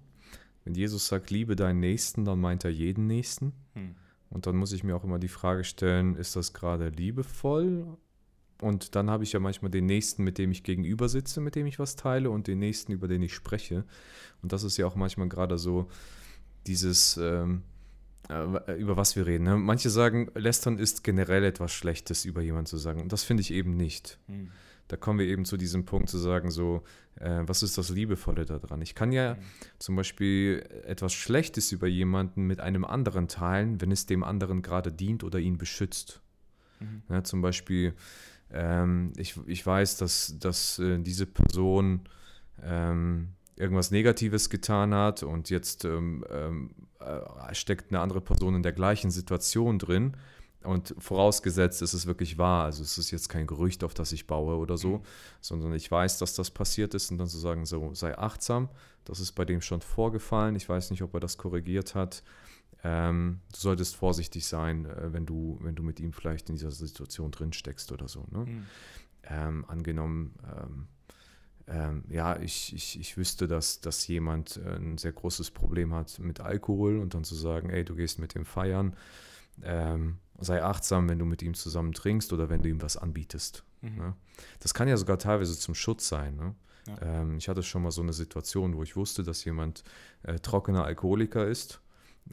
Wenn 0.64 0.74
Jesus 0.74 1.08
sagt, 1.08 1.30
liebe 1.30 1.56
deinen 1.56 1.80
Nächsten, 1.80 2.24
dann 2.24 2.40
meint 2.40 2.64
er 2.64 2.70
jeden 2.70 3.06
Nächsten. 3.06 3.52
Hm. 3.74 3.94
Und 4.30 4.46
dann 4.46 4.56
muss 4.56 4.72
ich 4.72 4.82
mir 4.82 4.96
auch 4.96 5.04
immer 5.04 5.18
die 5.18 5.28
Frage 5.28 5.64
stellen, 5.64 6.16
ist 6.16 6.36
das 6.36 6.52
gerade 6.52 6.88
liebevoll? 6.88 7.98
Und 8.62 8.94
dann 8.94 9.10
habe 9.10 9.24
ich 9.24 9.32
ja 9.32 9.40
manchmal 9.40 9.70
den 9.70 9.86
Nächsten, 9.86 10.22
mit 10.22 10.38
dem 10.38 10.52
ich 10.52 10.62
gegenüber 10.62 11.08
sitze, 11.08 11.40
mit 11.40 11.56
dem 11.56 11.66
ich 11.66 11.78
was 11.78 11.96
teile 11.96 12.30
und 12.30 12.46
den 12.46 12.60
Nächsten, 12.60 12.92
über 12.92 13.08
den 13.08 13.20
ich 13.20 13.34
spreche. 13.34 13.84
Und 14.40 14.52
das 14.52 14.62
ist 14.62 14.76
ja 14.76 14.86
auch 14.86 14.94
manchmal 14.94 15.28
gerade 15.28 15.58
so 15.58 15.88
dieses, 16.66 17.16
ähm, 17.16 17.58
äh, 17.58 17.71
über 18.78 18.96
was 18.96 19.16
wir 19.16 19.26
reden. 19.26 19.44
Ne? 19.44 19.56
Manche 19.56 19.90
sagen, 19.90 20.30
Lästern 20.34 20.78
ist 20.78 21.04
generell 21.04 21.44
etwas 21.44 21.72
Schlechtes 21.72 22.24
über 22.24 22.42
jemanden 22.42 22.66
zu 22.66 22.76
sagen. 22.76 23.00
Und 23.00 23.12
das 23.12 23.24
finde 23.24 23.40
ich 23.42 23.52
eben 23.52 23.76
nicht. 23.76 24.18
Mhm. 24.26 24.50
Da 24.88 24.96
kommen 24.96 25.18
wir 25.18 25.26
eben 25.26 25.44
zu 25.44 25.56
diesem 25.56 25.84
Punkt 25.84 26.10
zu 26.10 26.18
sagen, 26.18 26.50
so, 26.50 26.82
äh, 27.16 27.40
was 27.46 27.62
ist 27.62 27.78
das 27.78 27.88
Liebevolle 27.88 28.44
daran? 28.44 28.82
Ich 28.82 28.94
kann 28.94 29.12
ja 29.12 29.34
mhm. 29.34 29.38
zum 29.78 29.96
Beispiel 29.96 30.68
etwas 30.84 31.14
Schlechtes 31.14 31.72
über 31.72 31.86
jemanden 31.86 32.46
mit 32.46 32.60
einem 32.60 32.84
anderen 32.84 33.28
teilen, 33.28 33.80
wenn 33.80 33.90
es 33.90 34.06
dem 34.06 34.22
anderen 34.22 34.62
gerade 34.62 34.92
dient 34.92 35.24
oder 35.24 35.38
ihn 35.38 35.56
beschützt. 35.56 36.20
Mhm. 36.80 37.02
Ja, 37.08 37.24
zum 37.24 37.40
Beispiel, 37.40 37.94
ähm, 38.50 39.12
ich, 39.16 39.38
ich 39.46 39.64
weiß, 39.64 39.96
dass, 39.96 40.36
dass 40.38 40.78
äh, 40.78 40.98
diese 40.98 41.26
Person 41.26 42.02
ähm, 42.62 43.28
irgendwas 43.56 43.90
Negatives 43.90 44.50
getan 44.50 44.94
hat 44.94 45.22
und 45.22 45.50
jetzt 45.50 45.84
ähm, 45.84 46.24
ähm, 46.30 46.70
äh, 47.06 47.54
steckt 47.54 47.90
eine 47.90 48.00
andere 48.00 48.20
Person 48.20 48.54
in 48.54 48.62
der 48.62 48.72
gleichen 48.72 49.10
Situation 49.10 49.78
drin. 49.78 50.16
Und 50.64 50.94
vorausgesetzt 50.98 51.82
ist 51.82 51.92
es 51.92 52.06
wirklich 52.06 52.38
wahr, 52.38 52.64
also 52.64 52.82
es 52.82 52.96
ist 52.96 53.10
jetzt 53.10 53.28
kein 53.28 53.46
Gerücht, 53.46 53.82
auf 53.82 53.94
das 53.94 54.12
ich 54.12 54.26
baue 54.26 54.56
oder 54.56 54.78
so, 54.78 54.98
mhm. 54.98 55.02
sondern 55.40 55.74
ich 55.74 55.90
weiß, 55.90 56.18
dass 56.18 56.34
das 56.34 56.50
passiert 56.50 56.94
ist 56.94 57.10
und 57.10 57.18
dann 57.18 57.26
zu 57.26 57.38
sagen, 57.38 57.66
so 57.66 57.92
sei 57.94 58.16
achtsam, 58.16 58.68
das 59.04 59.18
ist 59.18 59.32
bei 59.32 59.44
dem 59.44 59.60
schon 59.60 59.80
vorgefallen, 59.80 60.54
ich 60.54 60.68
weiß 60.68 60.90
nicht, 60.90 61.02
ob 61.02 61.14
er 61.14 61.20
das 61.20 61.36
korrigiert 61.36 61.94
hat. 61.94 62.22
Ähm, 62.84 63.40
du 63.52 63.58
solltest 63.58 63.96
vorsichtig 63.96 64.46
sein, 64.46 64.86
äh, 64.86 65.12
wenn, 65.12 65.26
du, 65.26 65.58
wenn 65.62 65.74
du 65.74 65.82
mit 65.82 66.00
ihm 66.00 66.12
vielleicht 66.12 66.48
in 66.48 66.56
dieser 66.56 66.70
Situation 66.70 67.30
drin 67.30 67.52
steckst 67.52 67.92
oder 67.92 68.08
so. 68.08 68.24
Ne? 68.30 68.46
Mhm. 68.46 68.66
Ähm, 69.24 69.64
angenommen, 69.68 70.34
ähm, 70.44 70.88
ähm, 71.68 72.04
ja, 72.08 72.38
ich, 72.38 72.74
ich, 72.74 72.98
ich 72.98 73.16
wüsste, 73.16 73.46
dass, 73.46 73.80
dass 73.80 74.06
jemand 74.08 74.58
äh, 74.64 74.76
ein 74.76 74.98
sehr 74.98 75.12
großes 75.12 75.50
Problem 75.50 75.94
hat 75.94 76.18
mit 76.18 76.40
Alkohol 76.40 76.98
und 76.98 77.14
dann 77.14 77.24
zu 77.24 77.34
sagen, 77.34 77.70
ey, 77.70 77.84
du 77.84 77.94
gehst 77.94 78.18
mit 78.18 78.34
dem 78.34 78.44
feiern, 78.44 78.96
ähm, 79.62 80.18
sei 80.38 80.62
achtsam, 80.62 81.08
wenn 81.08 81.18
du 81.18 81.24
mit 81.24 81.42
ihm 81.42 81.54
zusammen 81.54 81.92
trinkst 81.92 82.32
oder 82.32 82.48
wenn 82.48 82.62
du 82.62 82.68
ihm 82.68 82.82
was 82.82 82.96
anbietest. 82.96 83.64
Mhm. 83.80 83.96
Ne? 83.96 84.14
Das 84.60 84.74
kann 84.74 84.88
ja 84.88 84.96
sogar 84.96 85.18
teilweise 85.18 85.56
zum 85.58 85.74
Schutz 85.74 86.08
sein. 86.08 86.36
Ne? 86.36 86.54
Ja. 86.88 87.20
Ähm, 87.20 87.38
ich 87.38 87.48
hatte 87.48 87.62
schon 87.62 87.82
mal 87.82 87.92
so 87.92 88.02
eine 88.02 88.12
Situation, 88.12 88.76
wo 88.76 88.82
ich 88.82 88.96
wusste, 88.96 89.22
dass 89.22 89.44
jemand 89.44 89.84
äh, 90.24 90.38
trockener 90.38 90.84
Alkoholiker 90.84 91.46
ist 91.46 91.80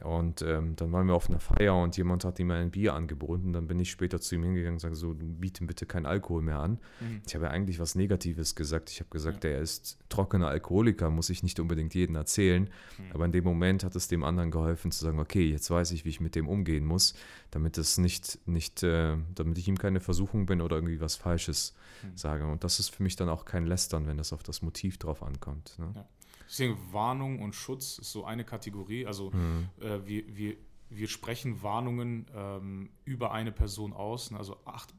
Und 0.02 0.42
ähm, 0.44 0.76
dann 0.76 0.92
waren 0.92 1.08
wir 1.08 1.14
auf 1.14 1.30
einer 1.30 1.40
Feier 1.40 1.76
und 1.76 1.98
jemand 1.98 2.24
hat 2.24 2.40
ihm 2.40 2.52
ein 2.52 2.72
Bier 2.72 2.94
angeboten. 2.94 3.52
Dann 3.52 3.68
bin 3.68 3.80
ich 3.80 3.92
später 3.92 4.22
zu 4.22 4.36
ihm 4.36 4.44
hingegangen 4.44 4.76
und 4.76 4.80
sage 4.80 4.96
so, 4.96 5.14
du 5.14 5.26
bieten 5.26 5.68
bitte 5.68 5.86
keinen 5.86 6.06
Alkohol 6.06 6.42
mehr 6.42 6.60
an. 6.60 6.80
Mhm. 7.02 7.22
Ich 7.28 7.36
habe 7.36 7.46
ja 7.46 7.52
eigentlich 7.52 7.80
was 7.80 7.96
Negatives 7.96 8.56
gesagt. 8.56 8.90
Ich 8.92 9.00
habe 9.00 9.10
gesagt, 9.10 9.44
ja. 9.44 9.50
er 9.50 9.60
ist 9.60 9.98
trockener 10.08 10.48
Alkoholiker, 10.48 11.10
muss 11.10 11.30
ich 11.30 11.44
nicht 11.44 11.60
unbedingt 11.60 11.94
jedem 11.96 12.16
erzählen. 12.16 12.70
Mhm. 12.98 13.04
Aber 13.14 13.26
in 13.26 13.32
dem 13.32 13.44
Moment 13.44 13.84
hat 13.84 13.96
es 13.96 14.08
dem 14.08 14.24
anderen 14.24 14.52
geholfen 14.52 14.92
zu 14.92 15.04
sagen, 15.04 15.20
okay, 15.20 15.50
jetzt 15.50 15.70
weiß 15.70 15.92
ich, 15.92 16.06
wie 16.06 16.10
ich 16.10 16.22
mit 16.22 16.36
dem 16.36 16.48
umgehen 16.48 16.86
muss, 16.86 17.14
damit 17.52 17.78
es 17.78 17.98
nicht, 17.98 18.40
nicht 18.48 18.84
äh, 18.84 19.18
damit 19.36 19.58
ich 19.58 19.68
ihm 19.68 19.78
keine 19.78 20.00
Versuchung 20.00 20.46
bin 20.46 20.62
oder 20.62 20.78
irgendwie 20.78 21.02
was 21.02 21.16
Falsches 21.16 21.74
mhm. 22.04 22.16
sage. 22.16 22.48
Und 22.48 22.64
das 22.64 22.80
ist 22.80 22.90
für 22.90 23.04
mich 23.04 23.18
dann 23.18 23.28
auch 23.28 23.44
kein 23.44 23.66
Lästern, 23.66 24.08
wenn 24.08 24.20
es 24.20 24.32
auf 24.32 24.44
das 24.44 24.62
Motiv 24.62 24.98
drauf 24.98 25.24
ankommt. 25.24 25.76
Ne? 25.78 25.92
Ja. 25.96 26.06
Deswegen 26.50 26.78
Warnung 26.92 27.40
und 27.42 27.54
Schutz 27.54 28.00
ist 28.00 28.12
so 28.12 28.26
eine 28.26 28.44
Kategorie. 28.44 29.06
Also 29.06 29.30
mhm. 29.32 29.70
äh, 29.80 30.06
wir, 30.06 30.36
wir, 30.36 30.58
wir 30.90 31.08
sprechen 31.08 31.62
Warnungen 31.62 32.26
ähm, 32.36 32.90
über 33.06 33.32
eine 33.32 33.52
Person 33.52 33.94
aus. 33.94 34.34
Also 34.34 34.58
acht, 34.66 34.94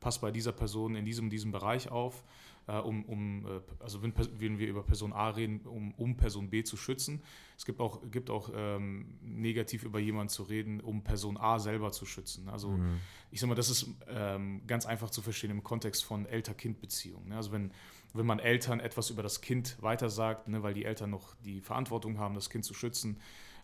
pass 0.00 0.20
bei 0.20 0.32
dieser 0.32 0.52
Person 0.52 0.96
in 0.96 1.04
diesem, 1.04 1.30
diesem 1.30 1.52
Bereich 1.52 1.88
auf, 1.88 2.24
äh, 2.66 2.78
um, 2.78 3.04
um 3.04 3.46
äh, 3.46 3.60
also 3.78 4.02
wenn, 4.02 4.12
wenn, 4.38 4.58
wir 4.58 4.66
über 4.66 4.82
Person 4.82 5.12
A 5.12 5.30
reden, 5.30 5.60
um, 5.66 5.94
um 5.94 6.16
Person 6.16 6.50
B 6.50 6.64
zu 6.64 6.76
schützen. 6.76 7.22
Es 7.56 7.64
gibt 7.64 7.80
auch, 7.80 8.00
gibt 8.10 8.28
auch 8.28 8.50
ähm, 8.52 9.18
negativ 9.22 9.84
über 9.84 10.00
jemanden 10.00 10.30
zu 10.30 10.42
reden, 10.42 10.80
um 10.80 11.04
Person 11.04 11.36
A 11.36 11.60
selber 11.60 11.92
zu 11.92 12.06
schützen. 12.06 12.48
Also 12.48 12.70
mhm. 12.70 12.98
ich 13.30 13.38
sag 13.38 13.48
mal, 13.48 13.54
das 13.54 13.70
ist 13.70 13.88
ähm, 14.08 14.66
ganz 14.66 14.84
einfach 14.84 15.10
zu 15.10 15.22
verstehen 15.22 15.52
im 15.52 15.62
Kontext 15.62 16.04
von 16.04 16.26
Elter-Kind-Beziehungen. 16.26 17.28
Ne? 17.28 17.36
Also 17.36 17.52
wenn 17.52 17.70
wenn 18.14 18.26
man 18.26 18.38
Eltern 18.38 18.80
etwas 18.80 19.10
über 19.10 19.22
das 19.22 19.40
Kind 19.40 19.76
weitersagt, 19.80 20.48
ne, 20.48 20.62
weil 20.62 20.74
die 20.74 20.84
Eltern 20.84 21.10
noch 21.10 21.34
die 21.44 21.60
Verantwortung 21.60 22.18
haben, 22.18 22.34
das 22.34 22.50
Kind 22.50 22.64
zu 22.64 22.74
schützen, 22.74 23.20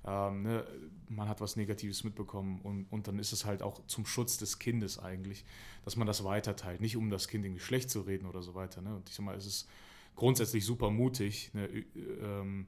ähm, 0.06 0.42
ne, 0.42 0.66
man 1.08 1.28
hat 1.28 1.40
was 1.40 1.56
Negatives 1.56 2.04
mitbekommen 2.04 2.60
und, 2.62 2.84
und 2.90 3.08
dann 3.08 3.18
ist 3.18 3.32
es 3.32 3.44
halt 3.44 3.62
auch 3.62 3.86
zum 3.86 4.04
Schutz 4.04 4.36
des 4.36 4.58
Kindes 4.58 4.98
eigentlich, 4.98 5.44
dass 5.84 5.96
man 5.96 6.06
das 6.06 6.24
weiterteilt, 6.24 6.80
nicht 6.80 6.96
um 6.96 7.10
das 7.10 7.28
Kind 7.28 7.44
irgendwie 7.44 7.62
schlecht 7.62 7.90
zu 7.90 8.02
reden 8.02 8.26
oder 8.26 8.42
so 8.42 8.54
weiter. 8.54 8.82
Ne? 8.82 8.94
Und 8.94 9.08
ich 9.08 9.14
sag 9.14 9.24
mal, 9.24 9.34
es 9.34 9.46
ist 9.46 9.68
grundsätzlich 10.14 10.64
super 10.64 10.90
mutig, 10.90 11.52
ne, 11.54 11.66
ähm, 11.96 12.66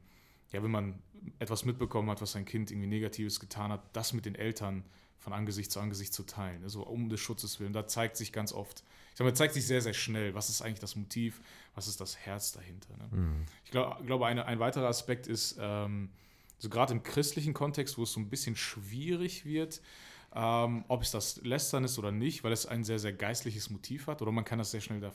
ja, 0.53 0.63
wenn 0.63 0.71
man 0.71 0.99
etwas 1.39 1.65
mitbekommen 1.65 2.09
hat, 2.11 2.23
was 2.23 2.33
sein 2.33 2.45
Kind 2.45 2.71
irgendwie 2.71 2.89
Negatives 2.89 3.41
getan 3.41 3.73
hat, 3.73 3.83
das 3.93 4.13
mit 4.13 4.25
den 4.25 4.35
Eltern 4.35 4.85
von 5.19 5.33
Angesicht 5.33 5.73
zu 5.73 5.81
Angesicht 5.81 6.15
zu 6.15 6.23
teilen, 6.23 6.63
also 6.63 6.87
um 6.87 7.09
des 7.09 7.21
Schutzes 7.21 7.59
willen. 7.59 7.73
Da 7.73 7.87
zeigt 7.87 8.17
sich 8.17 8.33
ganz 8.33 8.53
oft, 8.53 8.85
ich 9.17 9.19
sage 9.19 9.31
mal, 9.31 9.35
zeigt 9.35 9.55
sich 9.55 9.67
sehr, 9.67 9.81
sehr 9.81 9.95
schnell, 9.95 10.35
was 10.35 10.51
ist 10.51 10.61
eigentlich 10.61 10.81
das 10.81 10.95
Motiv, 10.95 11.41
was 11.75 11.89
ist 11.89 12.03
das 12.03 12.19
Herz 12.19 12.53
dahinter. 12.53 12.95
Ne? 12.99 13.09
Mhm. 13.17 13.47
Ich 13.65 13.71
glaub, 13.71 14.05
glaube, 14.05 14.27
eine, 14.27 14.45
ein 14.45 14.59
weiterer 14.59 14.89
Aspekt 14.89 15.27
ist, 15.27 15.57
ähm, 15.59 16.11
so 16.59 16.69
gerade 16.69 16.93
im 16.93 17.03
christlichen 17.03 17.55
Kontext, 17.55 17.97
wo 17.97 18.03
es 18.03 18.13
so 18.13 18.21
ein 18.21 18.29
bisschen 18.29 18.57
schwierig 18.57 19.47
wird, 19.47 19.81
ähm, 20.35 20.85
ob 20.89 21.01
es 21.01 21.13
das 21.13 21.41
Lästern 21.43 21.85
ist 21.85 21.99
oder 21.99 22.13
nicht, 22.13 22.45
weil 22.45 22.53
es 22.53 22.67
ein 22.67 22.85
sehr, 22.85 22.99
sehr 22.99 23.15
geistliches 23.15 23.71
Motiv 23.71 24.07
hat, 24.07 24.21
oder 24.21 24.33
man 24.33 24.45
kann 24.45 24.59
das 24.59 24.71
sehr 24.71 24.83
schnell 24.83 25.01
da 25.01 25.11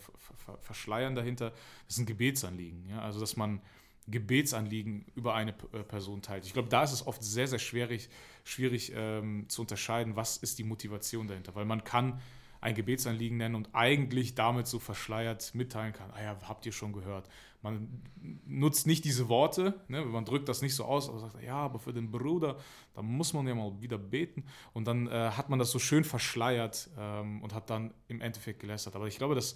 verschleiern 0.61 1.13
dahinter, 1.13 1.53
das 1.85 1.99
ein 1.99 2.07
Gebetsanliegen. 2.07 2.89
Ja? 2.89 3.03
Also, 3.03 3.19
dass 3.19 3.37
man 3.37 3.61
Gebetsanliegen 4.07 5.05
über 5.13 5.35
eine 5.35 5.51
äh, 5.73 5.83
Person 5.83 6.23
teilt. 6.23 6.47
Ich 6.47 6.53
glaube, 6.53 6.69
da 6.69 6.81
ist 6.81 6.91
es 6.91 7.05
oft 7.05 7.23
sehr, 7.23 7.47
sehr 7.47 7.59
schwierig, 7.59 8.09
schwierig 8.45 8.93
ähm, 8.95 9.47
zu 9.47 9.61
unterscheiden, 9.61 10.15
was 10.15 10.37
ist 10.37 10.57
die 10.57 10.63
Motivation 10.63 11.27
dahinter, 11.27 11.53
weil 11.53 11.65
man 11.65 11.83
kann 11.83 12.19
ein 12.61 12.75
Gebetsanliegen 12.75 13.37
nennen 13.37 13.55
und 13.55 13.69
eigentlich 13.73 14.35
damit 14.35 14.67
so 14.67 14.77
verschleiert 14.77 15.53
mitteilen 15.55 15.93
kann, 15.93 16.11
ah 16.11 16.21
ja, 16.21 16.37
habt 16.47 16.65
ihr 16.67 16.71
schon 16.71 16.93
gehört. 16.93 17.27
Man 17.63 18.01
nutzt 18.45 18.85
nicht 18.85 19.03
diese 19.03 19.29
Worte, 19.29 19.81
ne? 19.87 20.05
man 20.05 20.25
drückt 20.25 20.47
das 20.47 20.61
nicht 20.61 20.75
so 20.75 20.85
aus, 20.85 21.09
aber 21.09 21.19
sagt, 21.19 21.41
ja, 21.43 21.55
aber 21.55 21.79
für 21.79 21.91
den 21.91 22.11
Bruder, 22.11 22.57
da 22.93 23.01
muss 23.01 23.33
man 23.33 23.47
ja 23.47 23.55
mal 23.55 23.81
wieder 23.81 23.97
beten. 23.97 24.45
Und 24.73 24.85
dann 24.85 25.07
äh, 25.07 25.31
hat 25.31 25.49
man 25.49 25.57
das 25.57 25.71
so 25.71 25.79
schön 25.79 26.03
verschleiert 26.03 26.89
ähm, 26.97 27.41
und 27.41 27.53
hat 27.53 27.69
dann 27.71 27.93
im 28.07 28.21
Endeffekt 28.21 28.59
gelästert. 28.59 28.95
Aber 28.95 29.07
ich 29.07 29.17
glaube, 29.17 29.35
das 29.35 29.55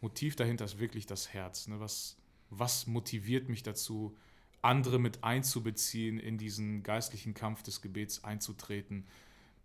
Motiv 0.00 0.34
dahinter 0.34 0.64
ist 0.64 0.80
wirklich 0.80 1.06
das 1.06 1.32
Herz. 1.32 1.68
Ne? 1.68 1.78
Was, 1.78 2.16
was 2.50 2.86
motiviert 2.88 3.48
mich 3.48 3.62
dazu, 3.62 4.16
andere 4.62 4.98
mit 4.98 5.22
einzubeziehen, 5.22 6.18
in 6.18 6.36
diesen 6.36 6.82
geistlichen 6.82 7.34
Kampf 7.34 7.62
des 7.62 7.80
Gebets 7.80 8.24
einzutreten? 8.24 9.06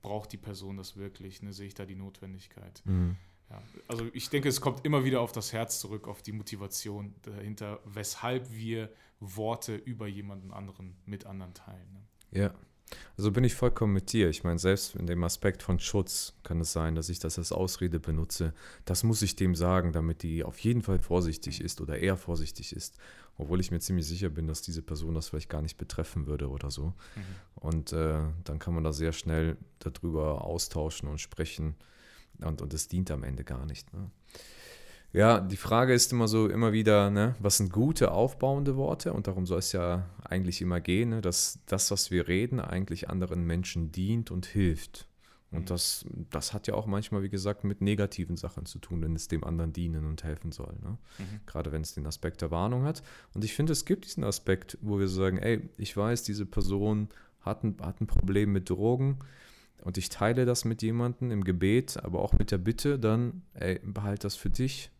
Braucht 0.06 0.32
die 0.32 0.38
Person 0.38 0.78
das 0.78 0.98
wirklich? 0.98 1.42
Ne? 1.42 1.52
Sehe 1.52 1.68
ich 1.68 1.74
da 1.74 1.86
die 1.86 1.96
Notwendigkeit? 1.96 2.84
Mhm. 2.86 3.18
Ja, 3.50 3.62
also 3.88 4.08
ich 4.14 4.30
denke, 4.30 4.50
es 4.50 4.62
kommt 4.62 4.86
immer 4.86 5.04
wieder 5.04 5.22
auf 5.22 5.32
das 5.32 5.52
Herz 5.52 5.80
zurück, 5.80 6.08
auf 6.08 6.22
die 6.22 6.32
Motivation 6.32 7.16
dahinter, 7.24 7.80
weshalb 7.86 8.52
wir 8.52 8.92
Worte 9.20 9.76
über 9.76 10.08
jemanden 10.08 10.52
anderen 10.52 10.96
mit 11.06 11.26
anderen 11.26 11.54
teilen. 11.54 11.92
Ne? 11.92 12.40
Ja, 12.40 12.54
also 13.18 13.32
bin 13.32 13.44
ich 13.44 13.56
vollkommen 13.56 13.94
mit 13.94 14.12
dir. 14.12 14.30
Ich 14.30 14.44
meine, 14.44 14.60
selbst 14.60 14.96
in 14.96 15.08
dem 15.08 15.24
Aspekt 15.24 15.63
von 15.63 15.80
Schutz 15.80 16.34
kann 16.44 16.60
es 16.60 16.74
sein, 16.74 16.96
dass 16.96 17.10
ich 17.10 17.20
das 17.20 17.38
als 17.38 17.51
Ausrede 17.51 18.00
benutze. 18.00 18.54
Das 18.84 19.04
muss 19.04 19.22
ich 19.22 19.36
dem 19.36 19.56
sagen, 19.56 19.92
damit 19.92 20.24
die 20.24 20.44
auf 20.44 20.60
jeden 20.60 20.82
Fall 20.82 21.00
vorsichtig 21.00 21.62
ist 21.62 21.82
oder 21.82 21.98
er 21.98 22.18
vorsichtig 22.18 22.75
ist. 22.75 22.98
Obwohl 23.38 23.60
ich 23.60 23.72
mir 23.72 23.80
ziemlich 23.80 24.08
sicher 24.08 24.30
bin, 24.30 24.48
dass 24.48 24.62
diese 24.62 24.82
Person 24.82 25.13
das 25.13 25.30
vielleicht 25.30 25.50
gar 25.50 25.62
nicht 25.62 25.77
betreffen 25.77 26.27
würde 26.27 26.50
oder 26.50 26.72
so. 26.72 26.88
Mhm. 27.15 27.24
Und 27.56 27.94
äh, 27.94 28.20
dann 28.44 28.60
kann 28.60 28.74
man 28.74 28.84
da 28.84 28.94
sehr 28.94 29.12
schnell 29.12 29.58
darüber 29.80 30.44
austauschen 30.44 31.10
und 31.10 31.20
sprechen. 31.20 31.75
Und, 32.39 32.62
und 32.62 32.74
es 32.74 32.88
dient 32.88 33.12
am 33.12 33.24
Ende 33.24 33.44
gar 33.44 33.65
nicht. 33.65 33.94
Ne? 33.94 34.10
Ja, 35.14 35.40
die 35.40 35.58
Frage 35.58 35.94
ist 35.94 36.12
immer 36.12 36.28
so, 36.28 36.50
immer 36.50 36.74
wieder, 36.74 37.10
ne, 37.10 37.36
was 37.40 37.58
sind 37.58 37.72
gute, 37.72 38.12
aufbauende 38.12 38.76
Worte? 38.76 39.14
Und 39.14 39.28
darum 39.28 39.46
soll 39.46 39.60
es 39.60 39.72
ja 39.72 40.10
eigentlich 40.24 40.62
immer 40.62 40.82
gehen, 40.82 41.10
ne, 41.10 41.22
dass 41.22 41.60
das, 41.68 41.90
was 41.92 42.12
wir 42.12 42.28
reden, 42.28 42.60
eigentlich 42.60 43.10
anderen 43.10 43.46
Menschen 43.46 43.92
dient 43.92 44.30
und 44.30 44.46
hilft. 44.46 45.08
Und 45.52 45.62
mhm. 45.62 45.66
das, 45.66 46.06
das 46.30 46.54
hat 46.54 46.68
ja 46.68 46.74
auch 46.74 46.86
manchmal, 46.86 47.24
wie 47.24 47.30
gesagt, 47.30 47.64
mit 47.64 47.82
negativen 47.82 48.36
Sachen 48.36 48.66
zu 48.66 48.80
tun, 48.80 49.02
wenn 49.02 49.16
es 49.16 49.28
dem 49.28 49.44
anderen 49.44 49.74
dienen 49.74 50.06
und 50.06 50.24
helfen 50.24 50.52
soll. 50.52 50.76
Ne? 50.82 50.98
Mhm. 51.18 51.40
Gerade 51.46 51.72
wenn 51.72 51.82
es 51.82 51.94
den 51.94 52.06
Aspekt 52.06 52.42
der 52.42 52.52
Warnung 52.52 52.84
hat. 52.84 53.02
Und 53.34 53.44
ich 53.44 53.54
finde, 53.54 53.74
es 53.74 53.86
gibt 53.86 54.06
diesen 54.06 54.24
Aspekt, 54.24 54.78
wo 54.82 55.00
wir 55.00 55.08
sagen, 55.08 55.38
ey, 55.38 55.70
ich 55.78 55.96
weiß, 55.96 56.24
diese 56.24 56.46
Person 56.46 57.10
hat 57.42 57.64
ein, 57.64 57.78
hat 57.82 58.02
ein 58.02 58.08
Problem 58.08 58.52
mit 58.52 58.70
Drogen 58.70 59.20
und 59.82 59.98
ich 59.98 60.10
teile 60.10 60.46
das 60.46 60.66
mit 60.66 60.82
jemandem 60.82 61.32
im 61.32 61.44
Gebet, 61.44 62.04
aber 62.04 62.20
auch 62.22 62.34
mit 62.34 62.52
der 62.52 62.58
Bitte, 62.58 62.98
dann, 62.98 63.44
ey, 63.54 63.80
behalt 63.84 64.24
das 64.24 64.36
für 64.36 64.50
dich. 64.50 64.92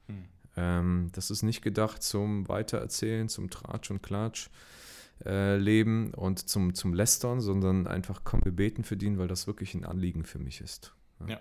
Ähm, 0.58 1.10
das 1.14 1.32
ist 1.32 1.44
nicht 1.44 1.62
gedacht 1.62 2.04
zum 2.04 2.48
Weitererzählen, 2.48 3.30
zum 3.30 3.50
Tratsch 3.50 3.92
und 3.92 4.02
Klatsch. 4.02 4.50
Äh, 5.24 5.56
leben 5.58 6.14
und 6.14 6.50
zum, 6.50 6.76
zum 6.76 6.94
Lästern, 6.94 7.40
sondern 7.40 7.88
einfach, 7.88 8.22
komm, 8.26 8.44
wir 8.44 8.52
beten 8.52 8.84
für 8.84 8.98
den, 8.98 9.18
weil 9.18 9.30
das 9.30 9.48
wirklich 9.48 9.74
ein 9.74 9.86
Anliegen 9.86 10.26
für 10.26 10.40
mich 10.40 10.60
ist. 10.60 10.94
Ja. 11.22 11.40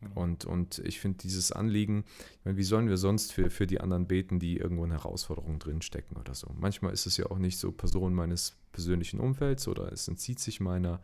ja. 0.00 0.08
Und, 0.14 0.44
und 0.44 0.78
ich 0.78 1.00
finde 1.00 1.18
dieses 1.18 1.50
Anliegen, 1.50 2.04
ich 2.38 2.44
meine, 2.44 2.56
wie 2.56 2.62
sollen 2.62 2.88
wir 2.88 2.96
sonst 2.96 3.32
für, 3.32 3.50
für 3.50 3.66
die 3.66 3.80
anderen 3.80 4.06
beten, 4.06 4.38
die 4.38 4.58
irgendwo 4.58 4.84
in 4.84 4.92
Herausforderungen 4.92 5.58
drinstecken 5.58 6.16
oder 6.16 6.32
so? 6.34 6.54
Manchmal 6.60 6.92
ist 6.92 7.06
es 7.06 7.16
ja 7.16 7.26
auch 7.26 7.38
nicht 7.38 7.58
so 7.58 7.72
Person 7.72 8.14
meines 8.14 8.56
persönlichen 8.70 9.18
Umfelds 9.18 9.66
oder 9.66 9.92
es 9.92 10.06
entzieht 10.06 10.38
sich 10.38 10.60
meiner, 10.60 11.02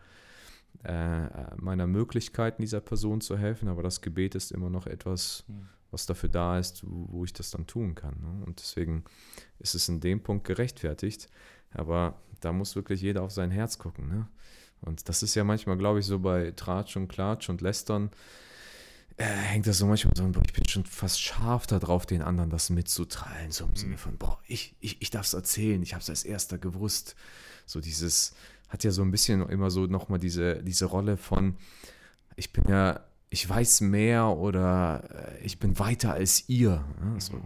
äh, 0.84 1.56
meiner 1.56 1.88
Möglichkeiten, 1.88 2.62
dieser 2.62 2.80
Person 2.80 3.20
zu 3.20 3.36
helfen, 3.36 3.66
aber 3.66 3.82
das 3.82 4.02
Gebet 4.02 4.36
ist 4.36 4.52
immer 4.52 4.70
noch 4.70 4.86
etwas, 4.86 5.42
mhm 5.48 5.68
was 5.94 6.04
dafür 6.04 6.28
da 6.28 6.58
ist, 6.58 6.82
wo 6.84 7.24
ich 7.24 7.32
das 7.32 7.50
dann 7.50 7.66
tun 7.66 7.94
kann. 7.94 8.14
Ne? 8.20 8.44
Und 8.44 8.60
deswegen 8.60 9.04
ist 9.60 9.74
es 9.74 9.88
in 9.88 10.00
dem 10.00 10.22
Punkt 10.22 10.46
gerechtfertigt. 10.46 11.28
Aber 11.70 12.20
da 12.40 12.52
muss 12.52 12.76
wirklich 12.76 13.00
jeder 13.00 13.22
auf 13.22 13.30
sein 13.30 13.50
Herz 13.50 13.78
gucken. 13.78 14.08
Ne? 14.08 14.28
Und 14.82 15.08
das 15.08 15.22
ist 15.22 15.34
ja 15.34 15.44
manchmal, 15.44 15.78
glaube 15.78 16.00
ich, 16.00 16.06
so 16.06 16.18
bei 16.18 16.50
Tratsch 16.50 16.96
und 16.96 17.08
Klatsch 17.08 17.48
und 17.48 17.62
Lästern, 17.62 18.10
äh, 19.16 19.24
hängt 19.24 19.66
das 19.66 19.78
so 19.78 19.86
manchmal 19.86 20.14
so, 20.16 20.28
ich 20.44 20.52
bin 20.52 20.68
schon 20.68 20.84
fast 20.84 21.20
scharf 21.20 21.66
darauf, 21.68 22.04
den 22.04 22.20
anderen 22.20 22.50
das 22.50 22.68
mitzuteilen, 22.68 23.52
so 23.52 23.64
im 23.64 23.70
mhm. 23.70 23.76
Sinne 23.76 23.98
von, 23.98 24.18
boah, 24.18 24.40
ich, 24.48 24.74
ich, 24.80 25.00
ich 25.00 25.10
darf 25.10 25.24
es 25.24 25.34
erzählen, 25.34 25.82
ich 25.82 25.94
habe 25.94 26.02
es 26.02 26.10
als 26.10 26.24
erster 26.24 26.58
gewusst. 26.58 27.14
So 27.64 27.80
dieses, 27.80 28.34
hat 28.68 28.82
ja 28.82 28.90
so 28.90 29.02
ein 29.02 29.12
bisschen 29.12 29.48
immer 29.48 29.70
so 29.70 29.86
nochmal 29.86 30.18
diese, 30.18 30.62
diese 30.62 30.86
Rolle 30.86 31.16
von, 31.16 31.56
ich 32.34 32.52
bin 32.52 32.64
ja 32.68 33.00
ich 33.34 33.48
weiß 33.48 33.80
mehr 33.80 34.28
oder 34.28 35.34
äh, 35.40 35.44
ich 35.44 35.58
bin 35.58 35.76
weiter 35.80 36.12
als 36.12 36.48
ihr. 36.48 36.84
Also, 37.14 37.40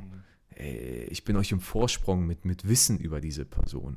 ich 1.09 1.25
bin 1.25 1.37
euch 1.37 1.51
im 1.51 1.61
Vorsprung 1.61 2.27
mit, 2.27 2.45
mit 2.45 2.69
Wissen 2.69 2.99
über 2.99 3.23
diese 3.23 3.47
Person. 3.47 3.97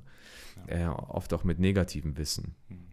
Ja. 0.70 0.94
Äh, 0.94 0.96
oft 0.96 1.34
auch 1.34 1.44
mit 1.44 1.60
negativem 1.60 2.16
Wissen. 2.18 2.56
Mhm. 2.70 2.91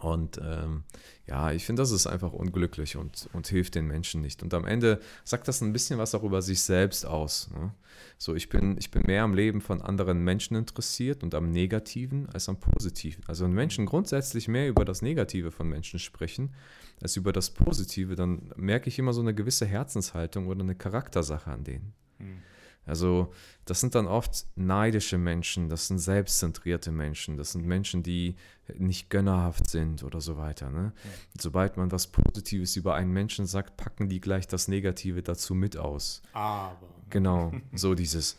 Und 0.00 0.40
ähm, 0.42 0.84
ja, 1.26 1.52
ich 1.52 1.64
finde, 1.64 1.82
das 1.82 1.90
ist 1.90 2.06
einfach 2.06 2.32
unglücklich 2.32 2.96
und, 2.96 3.28
und 3.32 3.48
hilft 3.48 3.74
den 3.74 3.86
Menschen 3.86 4.20
nicht. 4.20 4.42
Und 4.42 4.54
am 4.54 4.64
Ende 4.64 5.00
sagt 5.24 5.48
das 5.48 5.60
ein 5.60 5.72
bisschen 5.72 5.98
was 5.98 6.14
auch 6.14 6.22
über 6.22 6.40
sich 6.40 6.62
selbst 6.62 7.04
aus. 7.04 7.50
Ne? 7.50 7.72
So, 8.16 8.34
ich 8.34 8.48
bin, 8.48 8.76
ich 8.78 8.90
bin 8.90 9.02
mehr 9.06 9.24
am 9.24 9.34
Leben 9.34 9.60
von 9.60 9.82
anderen 9.82 10.22
Menschen 10.22 10.56
interessiert 10.56 11.22
und 11.22 11.34
am 11.34 11.50
Negativen 11.50 12.28
als 12.30 12.48
am 12.48 12.58
Positiven. 12.58 13.24
Also 13.26 13.44
wenn 13.44 13.52
Menschen 13.52 13.86
grundsätzlich 13.86 14.48
mehr 14.48 14.68
über 14.68 14.84
das 14.84 15.02
Negative 15.02 15.50
von 15.50 15.68
Menschen 15.68 15.98
sprechen 15.98 16.54
als 17.00 17.16
über 17.16 17.32
das 17.32 17.50
Positive, 17.50 18.14
dann 18.14 18.52
merke 18.56 18.88
ich 18.88 18.98
immer 18.98 19.12
so 19.12 19.20
eine 19.20 19.34
gewisse 19.34 19.66
Herzenshaltung 19.66 20.46
oder 20.46 20.60
eine 20.60 20.74
Charaktersache 20.74 21.50
an 21.50 21.64
denen. 21.64 21.92
Mhm. 22.18 22.42
Also 22.86 23.32
das 23.64 23.80
sind 23.80 23.94
dann 23.94 24.06
oft 24.06 24.46
neidische 24.56 25.18
Menschen, 25.18 25.68
das 25.68 25.88
sind 25.88 25.98
selbstzentrierte 25.98 26.90
Menschen, 26.90 27.36
das 27.36 27.52
sind 27.52 27.66
Menschen, 27.66 28.02
die 28.02 28.34
nicht 28.78 29.10
gönnerhaft 29.10 29.68
sind 29.68 30.02
oder 30.02 30.20
so 30.20 30.38
weiter. 30.38 30.70
Ne? 30.70 30.92
Ja. 31.04 31.10
Sobald 31.38 31.76
man 31.76 31.92
was 31.92 32.06
Positives 32.06 32.76
über 32.76 32.94
einen 32.94 33.12
Menschen 33.12 33.46
sagt, 33.46 33.76
packen 33.76 34.08
die 34.08 34.20
gleich 34.20 34.46
das 34.46 34.68
Negative 34.68 35.22
dazu 35.22 35.54
mit 35.54 35.76
aus. 35.76 36.22
Aber. 36.32 36.88
Genau, 37.10 37.52
so 37.74 37.94
dieses, 37.94 38.38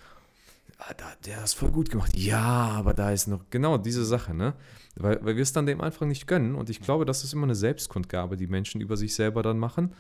ah, 0.80 0.94
da, 0.98 1.06
der 1.26 1.38
hat 1.38 1.46
es 1.46 1.54
voll 1.54 1.72
gut 1.72 1.90
gemacht. 1.90 2.16
Ja, 2.16 2.70
aber 2.72 2.94
da 2.94 3.12
ist 3.12 3.28
noch, 3.28 3.50
genau 3.50 3.78
diese 3.78 4.06
Sache, 4.06 4.34
ne? 4.34 4.56
Weil, 4.96 5.24
weil 5.24 5.36
wir 5.36 5.44
es 5.44 5.54
dann 5.54 5.66
dem 5.66 5.82
einfach 5.82 6.06
nicht 6.06 6.28
gönnen. 6.28 6.56
Und 6.56 6.70
ich 6.70 6.82
glaube, 6.82 7.06
das 7.06 7.24
ist 7.24 7.34
immer 7.34 7.44
eine 7.44 7.56
Selbstkundgabe, 7.56 8.36
die 8.36 8.48
Menschen 8.48 8.82
über 8.82 8.98
sich 8.98 9.14
selber 9.14 9.44
dann 9.44 9.60
machen. 9.60 9.94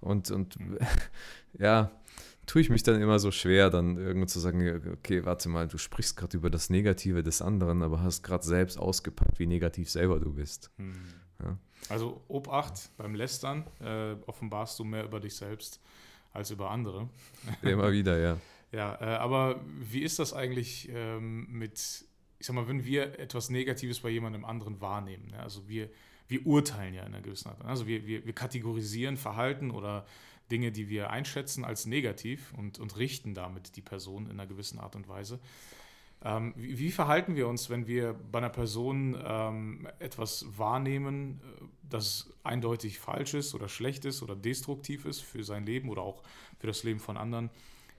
Und, 0.00 0.30
und 0.30 0.56
ja, 1.58 1.90
tue 2.48 2.62
ich 2.62 2.70
mich 2.70 2.82
dann 2.82 3.00
immer 3.00 3.18
so 3.18 3.30
schwer, 3.30 3.70
dann 3.70 3.96
irgendwo 3.98 4.26
zu 4.26 4.40
sagen, 4.40 4.82
okay, 4.94 5.24
warte 5.24 5.48
mal, 5.48 5.68
du 5.68 5.78
sprichst 5.78 6.16
gerade 6.16 6.36
über 6.36 6.50
das 6.50 6.70
Negative 6.70 7.22
des 7.22 7.42
anderen, 7.42 7.82
aber 7.82 8.02
hast 8.02 8.24
gerade 8.24 8.42
selbst 8.42 8.78
ausgepackt, 8.78 9.38
wie 9.38 9.46
negativ 9.46 9.90
selber 9.90 10.18
du 10.18 10.32
bist. 10.32 10.70
Hm. 10.78 10.94
Ja. 11.44 11.58
Also 11.90 12.22
Obacht 12.26 12.90
beim 12.96 13.14
Lästern 13.14 13.64
äh, 13.80 14.14
offenbarst 14.26 14.78
du 14.78 14.84
mehr 14.84 15.04
über 15.04 15.20
dich 15.20 15.36
selbst 15.36 15.80
als 16.32 16.50
über 16.50 16.70
andere. 16.70 17.08
Immer 17.62 17.92
wieder, 17.92 18.18
ja. 18.18 18.38
ja, 18.72 18.98
äh, 19.00 19.04
aber 19.18 19.60
wie 19.78 20.02
ist 20.02 20.18
das 20.18 20.32
eigentlich 20.32 20.88
ähm, 20.90 21.46
mit, 21.50 22.06
ich 22.38 22.46
sag 22.46 22.56
mal, 22.56 22.66
wenn 22.66 22.84
wir 22.84 23.18
etwas 23.20 23.50
Negatives 23.50 24.00
bei 24.00 24.08
jemandem 24.08 24.46
anderen 24.46 24.80
wahrnehmen? 24.80 25.28
Ne? 25.32 25.38
Also 25.40 25.68
wir, 25.68 25.90
wir 26.28 26.46
urteilen 26.46 26.94
ja 26.94 27.02
in 27.02 27.14
einer 27.14 27.22
gewissen 27.22 27.48
Art. 27.48 27.62
Also 27.64 27.86
wir, 27.86 28.06
wir, 28.06 28.24
wir 28.24 28.32
kategorisieren 28.32 29.18
Verhalten 29.18 29.70
oder 29.70 30.06
Dinge, 30.50 30.72
die 30.72 30.88
wir 30.88 31.10
einschätzen 31.10 31.64
als 31.64 31.86
negativ 31.86 32.52
und, 32.56 32.78
und 32.78 32.96
richten 32.96 33.34
damit 33.34 33.76
die 33.76 33.82
Person 33.82 34.26
in 34.26 34.32
einer 34.32 34.46
gewissen 34.46 34.78
Art 34.78 34.96
und 34.96 35.08
Weise. 35.08 35.40
Ähm, 36.24 36.52
wie, 36.56 36.78
wie, 36.78 36.90
verhalten 36.90 37.36
wir 37.36 37.46
uns, 37.46 37.70
wenn 37.70 37.86
wir 37.86 38.12
bei 38.12 38.38
einer 38.38 38.48
Person 38.48 39.16
ähm, 39.24 39.88
etwas 40.00 40.46
wahrnehmen, 40.56 41.40
äh, 41.44 41.64
das 41.88 42.32
eindeutig 42.42 42.98
falsch 42.98 43.34
ist 43.34 43.54
oder 43.54 43.68
schlecht 43.68 44.04
ist 44.04 44.22
oder 44.22 44.34
destruktiv 44.34 45.04
ist 45.04 45.20
für 45.20 45.44
sein 45.44 45.64
Leben 45.64 45.88
oder 45.88 46.02
auch 46.02 46.22
für 46.58 46.66
das 46.66 46.82
Leben 46.82 46.98
von 46.98 47.16
anderen? 47.16 47.50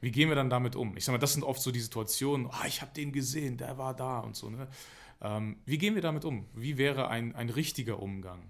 Wie 0.02 0.12
gehen 0.12 0.30
wir 0.30 0.36
dann 0.36 0.50
damit 0.50 0.76
um? 0.76 0.98
Ich 0.98 1.06
sage 1.06 1.18
mal, 1.18 1.22
das 1.22 1.34
sind 1.34 1.44
oft 1.44 1.62
so 1.62 1.72
die 1.72 1.80
Situationen, 1.80 2.48
oh, 2.48 2.66
ich 2.68 2.82
habe 2.82 2.92
den 2.94 3.12
gesehen, 3.12 3.58
der 3.58 3.78
war 3.78 3.94
da 3.96 4.20
und 4.20 4.36
so. 4.36 4.50
Ne? 4.50 4.68
Ähm, 5.22 5.58
wie 5.66 5.78
gehen 5.78 5.96
wir 5.96 6.02
damit 6.02 6.26
um? 6.26 6.46
Wie 6.54 6.78
wäre 6.78 7.10
ein, 7.10 7.36
ein 7.36 7.50
richtiger 7.50 8.02
Umgang? 8.02 8.50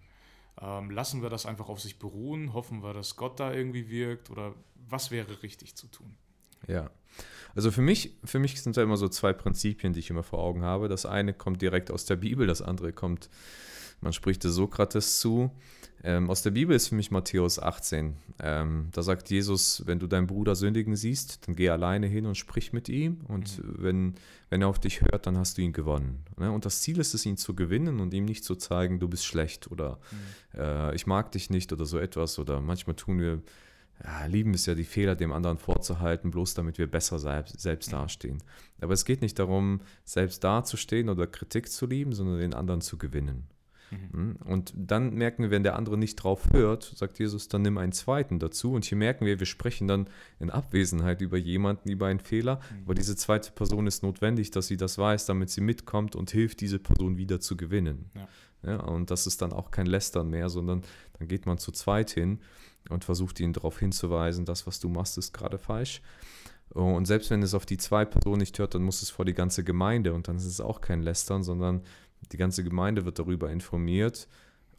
Ähm, 0.61 0.91
lassen 0.91 1.21
wir 1.21 1.29
das 1.29 1.45
einfach 1.45 1.69
auf 1.69 1.79
sich 1.79 1.99
beruhen? 1.99 2.53
Hoffen 2.53 2.83
wir, 2.83 2.93
dass 2.93 3.15
Gott 3.15 3.39
da 3.39 3.53
irgendwie 3.53 3.89
wirkt? 3.89 4.29
Oder 4.29 4.53
was 4.89 5.11
wäre 5.11 5.41
richtig 5.43 5.75
zu 5.75 5.87
tun? 5.87 6.15
Ja. 6.67 6.89
Also 7.55 7.71
für 7.71 7.81
mich, 7.81 8.17
für 8.23 8.39
mich 8.39 8.61
sind 8.61 8.77
da 8.77 8.83
immer 8.83 8.97
so 8.97 9.07
zwei 9.07 9.33
Prinzipien, 9.33 9.93
die 9.93 9.99
ich 9.99 10.09
immer 10.09 10.23
vor 10.23 10.39
Augen 10.39 10.63
habe. 10.63 10.87
Das 10.87 11.05
eine 11.05 11.33
kommt 11.33 11.61
direkt 11.61 11.91
aus 11.91 12.05
der 12.05 12.15
Bibel, 12.15 12.47
das 12.47 12.61
andere 12.61 12.93
kommt, 12.93 13.29
man 14.01 14.13
spricht 14.13 14.45
es 14.45 14.53
Sokrates 14.53 15.19
zu. 15.19 15.51
Ähm, 16.03 16.29
aus 16.29 16.41
der 16.43 16.51
Bibel 16.51 16.75
ist 16.75 16.87
für 16.87 16.95
mich 16.95 17.11
Matthäus 17.11 17.59
18. 17.59 18.15
Ähm, 18.39 18.87
da 18.93 19.01
sagt 19.01 19.29
Jesus, 19.29 19.83
wenn 19.85 19.99
du 19.99 20.07
deinen 20.07 20.27
Bruder 20.27 20.55
sündigen 20.55 20.95
siehst, 20.95 21.45
dann 21.47 21.55
geh 21.55 21.69
alleine 21.69 22.07
hin 22.07 22.25
und 22.25 22.35
sprich 22.35 22.71
mit 22.71 22.87
ihm. 22.87 23.21
Und 23.27 23.57
mhm. 23.57 23.75
wenn, 23.77 24.15
wenn 24.49 24.61
er 24.61 24.69
auf 24.69 24.79
dich 24.79 25.01
hört, 25.01 25.27
dann 25.27 25.37
hast 25.37 25.57
du 25.57 25.61
ihn 25.61 25.73
gewonnen. 25.73 26.23
Ne? 26.37 26.51
Und 26.51 26.65
das 26.65 26.81
Ziel 26.81 26.99
ist 26.99 27.13
es, 27.13 27.25
ihn 27.25 27.37
zu 27.37 27.53
gewinnen 27.53 27.99
und 27.99 28.13
ihm 28.13 28.25
nicht 28.25 28.45
zu 28.45 28.55
zeigen, 28.55 28.99
du 28.99 29.09
bist 29.09 29.25
schlecht 29.25 29.69
oder 29.71 29.99
mhm. 30.11 30.59
äh, 30.59 30.95
ich 30.95 31.05
mag 31.05 31.31
dich 31.33 31.49
nicht 31.49 31.73
oder 31.73 31.85
so 31.85 31.99
etwas. 31.99 32.39
Oder 32.39 32.61
manchmal 32.61 32.95
tun 32.95 33.19
wir, 33.19 33.41
ja, 34.01 34.25
lieben 34.25 34.53
es 34.53 34.65
ja, 34.67 34.75
die 34.75 34.85
Fehler 34.85 35.17
dem 35.17 35.33
anderen 35.33 35.57
vorzuhalten, 35.57 36.31
bloß 36.31 36.53
damit 36.53 36.77
wir 36.77 36.87
besser 36.87 37.19
selbst, 37.19 37.59
selbst 37.59 37.87
mhm. 37.87 37.97
dastehen. 37.97 38.43
Aber 38.79 38.93
es 38.93 39.03
geht 39.03 39.21
nicht 39.21 39.37
darum, 39.37 39.81
selbst 40.05 40.45
dazustehen 40.45 41.09
oder 41.09 41.27
Kritik 41.27 41.69
zu 41.69 41.85
lieben, 41.85 42.13
sondern 42.13 42.39
den 42.39 42.53
anderen 42.53 42.79
zu 42.79 42.97
gewinnen. 42.97 43.47
Mhm. 43.91 44.37
Und 44.45 44.73
dann 44.75 45.13
merken 45.13 45.43
wir, 45.43 45.51
wenn 45.51 45.63
der 45.63 45.75
andere 45.75 45.97
nicht 45.97 46.15
drauf 46.15 46.51
hört, 46.51 46.83
sagt 46.83 47.19
Jesus, 47.19 47.47
dann 47.47 47.61
nimm 47.61 47.77
einen 47.77 47.91
zweiten 47.91 48.39
dazu. 48.39 48.73
Und 48.73 48.85
hier 48.85 48.97
merken 48.97 49.25
wir, 49.25 49.39
wir 49.39 49.45
sprechen 49.45 49.87
dann 49.87 50.09
in 50.39 50.49
Abwesenheit 50.49 51.21
über 51.21 51.37
jemanden, 51.37 51.89
über 51.89 52.07
einen 52.07 52.19
Fehler. 52.19 52.55
Mhm. 52.55 52.83
Aber 52.85 52.95
diese 52.95 53.15
zweite 53.15 53.51
Person 53.51 53.87
ist 53.87 54.03
notwendig, 54.03 54.51
dass 54.51 54.67
sie 54.67 54.77
das 54.77 54.97
weiß, 54.97 55.25
damit 55.25 55.49
sie 55.49 55.61
mitkommt 55.61 56.15
und 56.15 56.31
hilft, 56.31 56.61
diese 56.61 56.79
Person 56.79 57.17
wieder 57.17 57.39
zu 57.39 57.57
gewinnen. 57.57 58.11
Ja. 58.15 58.27
Ja, 58.61 58.81
und 58.81 59.09
das 59.09 59.25
ist 59.25 59.41
dann 59.41 59.53
auch 59.53 59.71
kein 59.71 59.85
Lästern 59.85 60.29
mehr, 60.29 60.49
sondern 60.49 60.83
dann 61.17 61.27
geht 61.27 61.45
man 61.45 61.57
zu 61.57 61.71
zweit 61.71 62.09
hin 62.11 62.39
und 62.89 63.05
versucht 63.05 63.39
ihn 63.39 63.53
darauf 63.53 63.79
hinzuweisen, 63.79 64.45
das, 64.45 64.67
was 64.67 64.79
du 64.79 64.89
machst, 64.89 65.17
ist 65.17 65.33
gerade 65.33 65.57
falsch. 65.57 66.01
Und 66.69 67.05
selbst 67.05 67.31
wenn 67.31 67.41
es 67.41 67.53
auf 67.53 67.65
die 67.65 67.77
zwei 67.77 68.05
Personen 68.05 68.39
nicht 68.39 68.59
hört, 68.59 68.75
dann 68.75 68.83
muss 68.83 69.01
es 69.01 69.09
vor 69.09 69.25
die 69.25 69.33
ganze 69.33 69.63
Gemeinde 69.63 70.13
und 70.13 70.27
dann 70.27 70.35
ist 70.37 70.45
es 70.45 70.61
auch 70.61 70.81
kein 70.81 71.01
Lästern, 71.01 71.41
sondern 71.41 71.81
die 72.31 72.37
ganze 72.37 72.63
Gemeinde 72.63 73.05
wird 73.05 73.19
darüber 73.19 73.51
informiert 73.51 74.27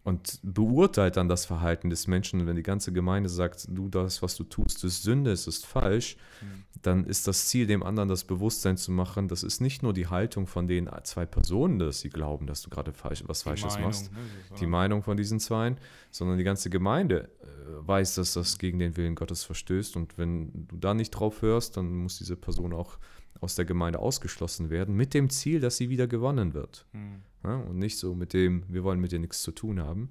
und 0.03 0.41
beurteilt 0.43 1.17
dann 1.17 1.29
das 1.29 1.45
Verhalten 1.45 1.91
des 1.91 2.07
Menschen. 2.07 2.41
Und 2.41 2.47
wenn 2.47 2.57
die 2.57 2.63
ganze 2.63 2.91
Gemeinde 2.93 3.29
sagt, 3.29 3.67
du, 3.69 3.89
das, 3.89 4.23
was 4.23 4.35
du 4.35 4.45
tust, 4.45 4.83
ist 4.83 5.03
Sünde, 5.03 5.31
es 5.31 5.47
ist 5.47 5.67
falsch, 5.67 6.17
mhm. 6.41 6.65
dann 6.81 7.05
ist 7.05 7.29
das 7.29 7.49
Ziel, 7.49 7.67
dem 7.67 7.83
anderen 7.83 8.09
das 8.09 8.25
Bewusstsein 8.25 8.79
zu 8.79 8.93
machen, 8.93 9.29
das 9.29 9.43
ist 9.43 9.61
nicht 9.61 9.83
nur 9.83 9.93
die 9.93 10.07
Haltung 10.07 10.47
von 10.47 10.67
den 10.67 10.89
zwei 11.05 11.27
Personen, 11.27 11.79
dass 11.79 12.01
sie 12.01 12.09
glauben, 12.09 12.47
dass 12.47 12.63
du 12.63 12.71
gerade 12.71 12.95
falsch, 12.95 13.25
was 13.27 13.41
die 13.41 13.45
Falsches 13.45 13.75
Meinung, 13.75 13.91
machst, 13.91 14.11
ne? 14.13 14.19
die 14.59 14.67
Meinung 14.67 15.03
von 15.03 15.19
diesen 15.19 15.39
Zweien, 15.39 15.77
sondern 16.11 16.39
die 16.39 16.45
ganze 16.45 16.71
Gemeinde 16.71 17.29
äh, 17.43 17.87
weiß, 17.87 18.15
dass 18.15 18.33
das 18.33 18.59
gegen 18.59 18.79
den 18.79 18.97
Willen 18.97 19.15
Gottes 19.15 19.45
verstößt. 19.45 19.97
Und 19.97 20.17
wenn 20.17 20.67
du 20.67 20.79
da 20.79 20.95
nicht 20.95 21.11
drauf 21.11 21.43
hörst, 21.43 21.77
dann 21.77 21.95
muss 21.95 22.17
diese 22.17 22.37
Person 22.37 22.73
auch 22.73 22.99
aus 23.41 23.55
der 23.55 23.65
Gemeinde 23.65 23.99
ausgeschlossen 23.99 24.71
werden, 24.71 24.95
mit 24.97 25.15
dem 25.15 25.31
Ziel, 25.31 25.61
dass 25.61 25.77
sie 25.77 25.89
wieder 25.89 26.07
gewonnen 26.07 26.55
wird. 26.55 26.87
Mhm. 26.93 27.23
Ja, 27.43 27.57
und 27.57 27.79
nicht 27.79 27.99
so 27.99 28.15
mit 28.15 28.33
dem, 28.33 28.65
wir 28.69 28.85
wollen 28.85 29.01
mit 29.01 29.13
dir 29.13 29.19
nichts 29.19 29.43
zu 29.43 29.53
tun 29.53 29.81
haben. 29.81 30.11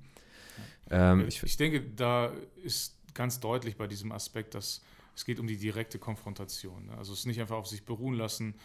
Ähm, 0.89 1.27
ich, 1.27 1.43
ich, 1.43 1.57
denke, 1.57 1.81
da 1.81 2.33
ist 2.63 2.97
ganz 3.13 3.39
deutlich 3.39 3.77
bei 3.77 3.87
diesem 3.87 4.11
Aspekt, 4.11 4.55
dass 4.55 4.81
es 5.15 5.25
geht 5.25 5.39
um 5.39 5.47
die 5.47 5.57
direkte 5.57 5.99
Konfrontation. 5.99 6.85
Ne? 6.87 6.97
Also 6.97 7.13
es 7.13 7.25
nicht 7.25 7.41
einfach 7.41 7.57
auf 7.57 7.67
sich 7.67 7.83
beruhen 7.83 8.15
lassen, 8.15 8.55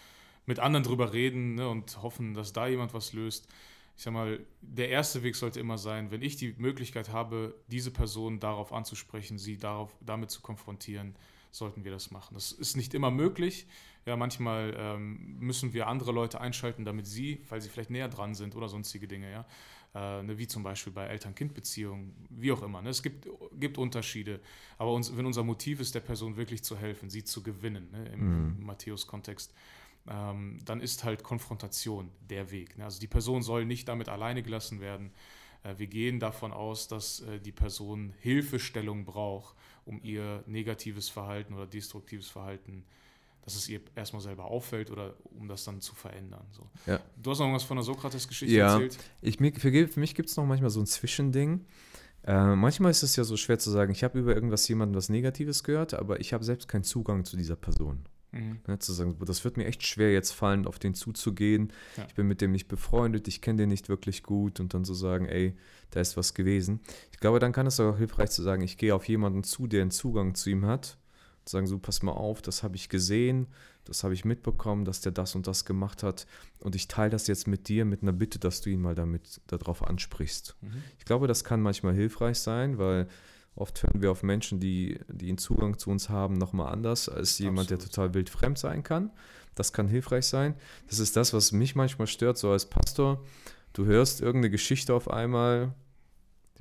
mit 0.46 0.60
anderen 0.60 0.84
drüber 0.84 1.12
reden 1.12 1.56
ne, 1.56 1.68
und 1.68 2.00
hoffen, 2.02 2.34
dass 2.34 2.52
da 2.52 2.66
jemand 2.68 2.94
was 2.94 3.12
löst. 3.12 3.48
Ich 3.96 4.02
sag 4.02 4.12
mal, 4.12 4.38
der 4.60 4.88
erste 4.88 5.22
Weg 5.22 5.36
sollte 5.36 5.60
immer 5.60 5.78
sein, 5.78 6.10
wenn 6.10 6.22
ich 6.22 6.36
die 6.36 6.54
Möglichkeit 6.56 7.10
habe, 7.10 7.54
diese 7.68 7.90
Person 7.90 8.40
darauf 8.40 8.72
anzusprechen, 8.72 9.38
sie 9.38 9.56
darauf, 9.56 9.94
damit 10.00 10.30
zu 10.30 10.42
konfrontieren, 10.42 11.16
sollten 11.54 11.84
wir 11.84 11.92
das 11.92 12.10
machen. 12.10 12.34
Das 12.34 12.50
ist 12.50 12.76
nicht 12.76 12.94
immer 12.94 13.12
möglich. 13.12 13.66
Ja, 14.06 14.16
manchmal 14.16 14.74
ähm, 14.76 15.38
müssen 15.38 15.72
wir 15.72 15.86
andere 15.86 16.10
Leute 16.10 16.40
einschalten, 16.40 16.84
damit 16.84 17.06
sie, 17.06 17.44
weil 17.48 17.60
sie 17.60 17.68
vielleicht 17.68 17.90
näher 17.90 18.08
dran 18.08 18.34
sind 18.34 18.56
oder 18.56 18.68
sonstige 18.68 19.06
Dinge, 19.06 19.30
ja. 19.30 19.46
Äh, 19.94 20.24
ne, 20.24 20.36
wie 20.36 20.48
zum 20.48 20.64
Beispiel 20.64 20.92
bei 20.92 21.06
Eltern-Kind-Beziehungen, 21.06 22.12
wie 22.28 22.50
auch 22.50 22.62
immer. 22.62 22.82
Ne? 22.82 22.88
Es 22.88 23.04
gibt, 23.04 23.28
gibt 23.52 23.78
Unterschiede. 23.78 24.40
Aber 24.78 24.92
uns, 24.92 25.16
wenn 25.16 25.24
unser 25.24 25.44
Motiv 25.44 25.78
ist, 25.78 25.94
der 25.94 26.00
Person 26.00 26.36
wirklich 26.36 26.64
zu 26.64 26.76
helfen, 26.76 27.08
sie 27.08 27.22
zu 27.22 27.44
gewinnen, 27.44 27.88
ne, 27.92 28.08
im, 28.08 28.56
mhm. 28.58 28.66
Matthäus-Kontext, 28.66 29.54
ähm, 30.08 30.58
dann 30.64 30.80
ist 30.80 31.04
halt 31.04 31.22
Konfrontation 31.22 32.10
der 32.28 32.50
Weg. 32.50 32.76
Ne? 32.76 32.84
Also 32.84 32.98
die 32.98 33.06
Person 33.06 33.44
soll 33.44 33.64
nicht 33.64 33.86
damit 33.86 34.08
alleine 34.08 34.42
gelassen 34.42 34.80
werden. 34.80 35.12
Äh, 35.64 35.74
wir 35.78 35.88
gehen 35.88 36.20
davon 36.20 36.52
aus, 36.52 36.86
dass 36.86 37.20
äh, 37.20 37.40
die 37.40 37.52
Person 37.52 38.14
Hilfestellung 38.20 39.04
braucht, 39.04 39.56
um 39.84 40.00
ihr 40.04 40.44
negatives 40.46 41.08
Verhalten 41.08 41.54
oder 41.54 41.66
destruktives 41.66 42.28
Verhalten 42.28 42.84
dass 43.44 43.56
es 43.56 43.68
ihr 43.68 43.80
erstmal 43.94 44.22
selber 44.22 44.46
auffällt 44.46 44.90
oder 44.90 45.14
um 45.38 45.48
das 45.48 45.64
dann 45.64 45.80
zu 45.80 45.94
verändern. 45.94 46.46
So. 46.50 46.66
Ja. 46.86 47.00
Du 47.22 47.30
hast 47.30 47.40
noch 47.40 47.46
irgendwas 47.46 47.64
von 47.64 47.76
der 47.76 47.84
Sokrates-Geschichte 47.84 48.54
ja. 48.54 48.72
erzählt? 48.72 48.98
Ich, 49.20 49.36
für, 49.36 49.88
für 49.88 50.00
mich 50.00 50.14
gibt 50.14 50.30
es 50.30 50.36
noch 50.36 50.46
manchmal 50.46 50.70
so 50.70 50.80
ein 50.80 50.86
Zwischending. 50.86 51.66
Äh, 52.26 52.56
manchmal 52.56 52.90
ist 52.90 53.02
es 53.02 53.16
ja 53.16 53.24
so 53.24 53.36
schwer 53.36 53.58
zu 53.58 53.70
sagen, 53.70 53.92
ich 53.92 54.02
habe 54.02 54.18
über 54.18 54.34
irgendwas 54.34 54.66
jemandem 54.66 54.96
was 54.96 55.10
Negatives 55.10 55.62
gehört, 55.62 55.92
aber 55.92 56.20
ich 56.20 56.32
habe 56.32 56.42
selbst 56.42 56.68
keinen 56.68 56.84
Zugang 56.84 57.26
zu 57.26 57.36
dieser 57.36 57.56
Person. 57.56 58.06
Mhm. 58.34 58.58
Ja, 58.66 58.78
zu 58.78 58.92
sagen, 58.92 59.16
das 59.24 59.44
wird 59.44 59.56
mir 59.56 59.66
echt 59.66 59.86
schwer 59.86 60.12
jetzt 60.12 60.32
fallen, 60.32 60.66
auf 60.66 60.78
den 60.78 60.94
zuzugehen. 60.94 61.72
Ja. 61.96 62.04
Ich 62.08 62.14
bin 62.14 62.26
mit 62.26 62.40
dem 62.40 62.52
nicht 62.52 62.68
befreundet, 62.68 63.28
ich 63.28 63.40
kenne 63.40 63.58
den 63.58 63.68
nicht 63.68 63.88
wirklich 63.88 64.22
gut 64.22 64.60
und 64.60 64.74
dann 64.74 64.84
zu 64.84 64.94
so 64.94 65.06
sagen, 65.06 65.26
ey, 65.26 65.56
da 65.90 66.00
ist 66.00 66.16
was 66.16 66.34
gewesen. 66.34 66.80
Ich 67.12 67.20
glaube, 67.20 67.38
dann 67.38 67.52
kann 67.52 67.66
es 67.66 67.80
auch 67.80 67.96
hilfreich 67.96 68.30
zu 68.30 68.42
sagen, 68.42 68.62
ich 68.62 68.76
gehe 68.76 68.94
auf 68.94 69.08
jemanden 69.08 69.44
zu, 69.44 69.66
der 69.66 69.82
einen 69.82 69.90
Zugang 69.90 70.34
zu 70.34 70.50
ihm 70.50 70.66
hat 70.66 70.98
sagen 71.48 71.66
so, 71.66 71.78
pass 71.78 72.02
mal 72.02 72.12
auf, 72.12 72.42
das 72.42 72.62
habe 72.62 72.76
ich 72.76 72.88
gesehen, 72.88 73.46
das 73.84 74.02
habe 74.02 74.14
ich 74.14 74.24
mitbekommen, 74.24 74.84
dass 74.84 75.00
der 75.00 75.12
das 75.12 75.34
und 75.34 75.46
das 75.46 75.64
gemacht 75.64 76.02
hat 76.02 76.26
und 76.60 76.74
ich 76.74 76.88
teile 76.88 77.10
das 77.10 77.26
jetzt 77.26 77.46
mit 77.46 77.68
dir 77.68 77.84
mit 77.84 78.02
einer 78.02 78.12
Bitte, 78.12 78.38
dass 78.38 78.60
du 78.60 78.70
ihn 78.70 78.80
mal 78.80 78.94
damit 78.94 79.40
darauf 79.46 79.82
ansprichst. 79.82 80.56
Mhm. 80.60 80.82
Ich 80.98 81.04
glaube, 81.04 81.26
das 81.26 81.44
kann 81.44 81.60
manchmal 81.60 81.94
hilfreich 81.94 82.38
sein, 82.38 82.78
weil 82.78 83.08
oft 83.56 83.82
hören 83.82 84.02
wir 84.02 84.10
auf 84.10 84.22
Menschen, 84.22 84.60
die, 84.60 84.98
die 85.08 85.28
einen 85.28 85.38
Zugang 85.38 85.78
zu 85.78 85.90
uns 85.90 86.08
haben, 86.08 86.34
nochmal 86.34 86.72
anders 86.72 87.08
als 87.08 87.38
jemand, 87.38 87.70
Absolut. 87.70 87.82
der 87.82 87.90
total 87.90 88.14
wild 88.14 88.30
fremd 88.30 88.58
sein 88.58 88.82
kann. 88.82 89.10
Das 89.54 89.72
kann 89.72 89.88
hilfreich 89.88 90.26
sein. 90.26 90.54
Das 90.88 90.98
ist 90.98 91.16
das, 91.16 91.32
was 91.32 91.52
mich 91.52 91.76
manchmal 91.76 92.08
stört, 92.08 92.38
so 92.38 92.50
als 92.50 92.66
Pastor. 92.66 93.24
Du 93.72 93.84
hörst 93.84 94.20
irgendeine 94.20 94.50
Geschichte 94.50 94.94
auf 94.94 95.10
einmal 95.10 95.74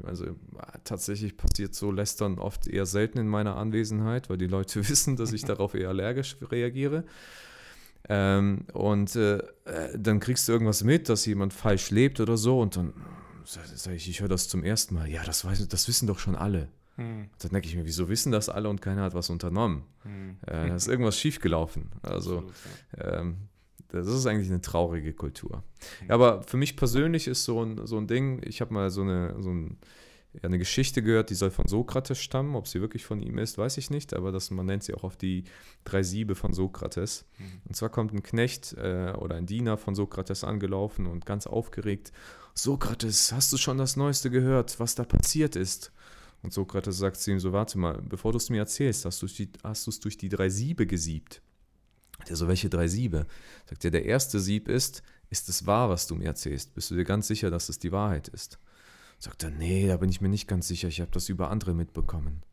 Also 0.04 0.36
tatsächlich 0.84 1.38
passiert 1.38 1.76
so 1.76 1.92
Lästern 1.92 2.40
oft 2.40 2.68
eher 2.68 2.86
selten 2.86 3.20
in 3.20 3.28
meiner 3.28 3.56
Anwesenheit, 3.58 4.30
weil 4.30 4.38
die 4.38 4.48
Leute 4.48 4.88
wissen, 4.90 5.16
dass 5.16 5.34
ich 5.34 5.44
darauf 5.44 5.74
eher 5.76 5.90
allergisch 5.90 6.38
reagiere. 6.42 7.06
Ähm, 8.10 8.66
und 8.74 9.16
äh, 9.16 9.38
äh, 9.66 9.98
dann 9.98 10.20
kriegst 10.20 10.48
du 10.48 10.52
irgendwas 10.52 10.84
mit, 10.84 11.08
dass 11.10 11.26
jemand 11.26 11.54
falsch 11.54 11.90
lebt 11.90 12.20
oder 12.20 12.36
so 12.36 12.60
und 12.60 12.76
dann 12.76 12.94
sage 13.46 13.96
ich, 13.96 14.10
ich 14.10 14.22
höre 14.22 14.28
das 14.28 14.48
zum 14.50 14.64
ersten 14.64 14.96
Mal. 14.96 15.10
Ja, 15.10 15.24
das, 15.24 15.46
weiß, 15.46 15.68
das 15.68 15.88
wissen 15.88 16.08
doch 16.08 16.20
schon 16.20 16.36
alle. 16.36 16.70
Hm. 16.96 17.30
Dann 17.40 17.52
denke 17.52 17.68
ich 17.68 17.76
mir, 17.76 17.86
wieso 17.86 18.08
wissen 18.10 18.32
das 18.32 18.50
alle 18.50 18.70
und 18.70 18.82
keiner 18.82 19.04
hat 19.04 19.14
was 19.14 19.30
unternommen? 19.30 19.84
Hm. 20.04 20.38
Äh, 20.46 20.68
da 20.68 20.76
ist 20.76 20.88
irgendwas 20.88 21.20
schiefgelaufen. 21.20 21.92
Also 22.02 22.40
Absolut, 22.40 22.54
ja. 22.98 23.20
ähm, 23.20 23.38
das 23.90 24.08
ist 24.08 24.26
eigentlich 24.26 24.50
eine 24.50 24.62
traurige 24.62 25.14
Kultur. 25.14 25.64
Hm. 26.00 26.12
Aber 26.12 26.44
für 26.44 26.58
mich 26.58 26.76
persönlich 26.76 27.28
ist 27.28 27.46
so 27.46 27.64
ein, 27.64 27.86
so 27.86 27.98
ein 27.98 28.08
Ding, 28.08 28.42
ich 28.44 28.62
habe 28.62 28.74
mal 28.74 28.90
so 28.90 29.02
eine, 29.02 29.36
so 29.40 29.50
ein, 29.50 29.78
ja, 30.34 30.42
eine 30.44 30.58
Geschichte 30.58 31.04
gehört, 31.04 31.30
die 31.30 31.36
soll 31.36 31.52
von 31.52 31.68
Sokrates 31.68 32.20
stammen. 32.20 32.56
Ob 32.56 32.68
sie 32.68 32.82
wirklich 32.82 33.06
von 33.06 33.22
ihm 33.22 33.38
ist, 33.38 33.58
weiß 33.58 33.78
ich 33.78 33.90
nicht, 33.90 34.14
aber 34.14 34.32
das, 34.32 34.50
man 34.52 34.66
nennt 34.66 34.84
sie 34.84 34.94
auch 34.94 35.04
auf 35.04 35.16
die 35.16 35.44
drei 35.84 36.04
Siebe 36.04 36.36
von 36.36 36.54
Sokrates. 36.54 37.26
Mhm. 37.38 37.62
Und 37.66 37.76
zwar 37.76 37.90
kommt 37.90 38.14
ein 38.14 38.24
Knecht 38.24 38.74
äh, 38.74 39.14
oder 39.18 39.36
ein 39.36 39.46
Diener 39.46 39.78
von 39.78 39.96
Sokrates 39.96 40.44
angelaufen 40.44 41.06
und 41.06 41.26
ganz 41.26 41.46
aufgeregt: 41.46 42.12
Sokrates, 42.56 43.32
hast 43.32 43.54
du 43.54 43.58
schon 43.58 43.78
das 43.78 43.96
Neueste 43.96 44.32
gehört, 44.32 44.80
was 44.80 44.96
da 44.96 45.04
passiert 45.04 45.56
ist? 45.56 45.92
Und 46.44 46.54
Sokrates 46.54 46.98
sagt 46.98 47.18
zu 47.18 47.32
ihm 47.32 47.40
so: 47.40 47.54
Warte 47.54 47.80
mal, 47.80 48.02
bevor 48.02 48.32
du 48.32 48.38
es 48.38 48.50
mir 48.50 48.60
erzählst, 48.60 49.06
hast 49.06 49.22
du 49.22 49.26
es 49.26 50.00
durch 50.00 50.18
die 50.18 50.30
drei 50.30 50.50
Siebe 50.50 50.86
gesiebt. 50.86 51.42
Der 52.28 52.36
so, 52.36 52.48
welche 52.48 52.70
drei 52.70 52.88
Siebe? 52.88 53.26
Sagt 53.66 53.84
er, 53.86 53.92
der 53.92 54.06
erste 54.06 54.40
Sieb 54.40 54.68
ist, 54.68 55.04
ist 55.30 55.50
es 55.50 55.66
wahr, 55.66 55.90
was 55.90 56.08
du 56.08 56.16
mir 56.16 56.26
erzählst? 56.26 56.74
Bist 56.76 56.92
du 56.92 56.96
dir 56.96 57.04
ganz 57.04 57.28
sicher, 57.28 57.50
dass 57.50 57.70
es 57.70 57.80
die 57.80 57.92
Wahrheit 57.92 58.28
ist? 58.30 58.60
Sagt 59.20 59.44
er, 59.44 59.52
nee, 59.52 59.88
da 59.88 59.98
bin 59.98 60.10
ich 60.10 60.22
mir 60.22 60.30
nicht 60.30 60.48
ganz 60.48 60.68
sicher, 60.68 60.88
ich 60.88 61.02
habe 61.02 61.12
das 61.12 61.30
über 61.30 61.50
andere 61.50 61.74
mitbekommen. 61.74 62.44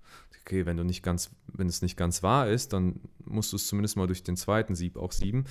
Okay, 0.41 0.67
wenn 0.67 0.77
du 0.77 0.85
nicht 0.85 1.03
ganz, 1.03 1.31
wenn 1.47 1.69
es 1.69 1.83
nicht 1.83 1.97
ganz 1.97 2.23
wahr 2.23 2.49
ist, 2.49 2.73
dann 2.73 3.01
musst 3.25 3.53
du 3.53 3.57
es 3.57 3.67
zumindest 3.67 3.97
mal 3.97 4.07
durch 4.07 4.23
den 4.23 4.37
zweiten 4.37 4.75
Sieb 4.75 4.97
auch 4.97 5.13
sieben. 5.13 5.45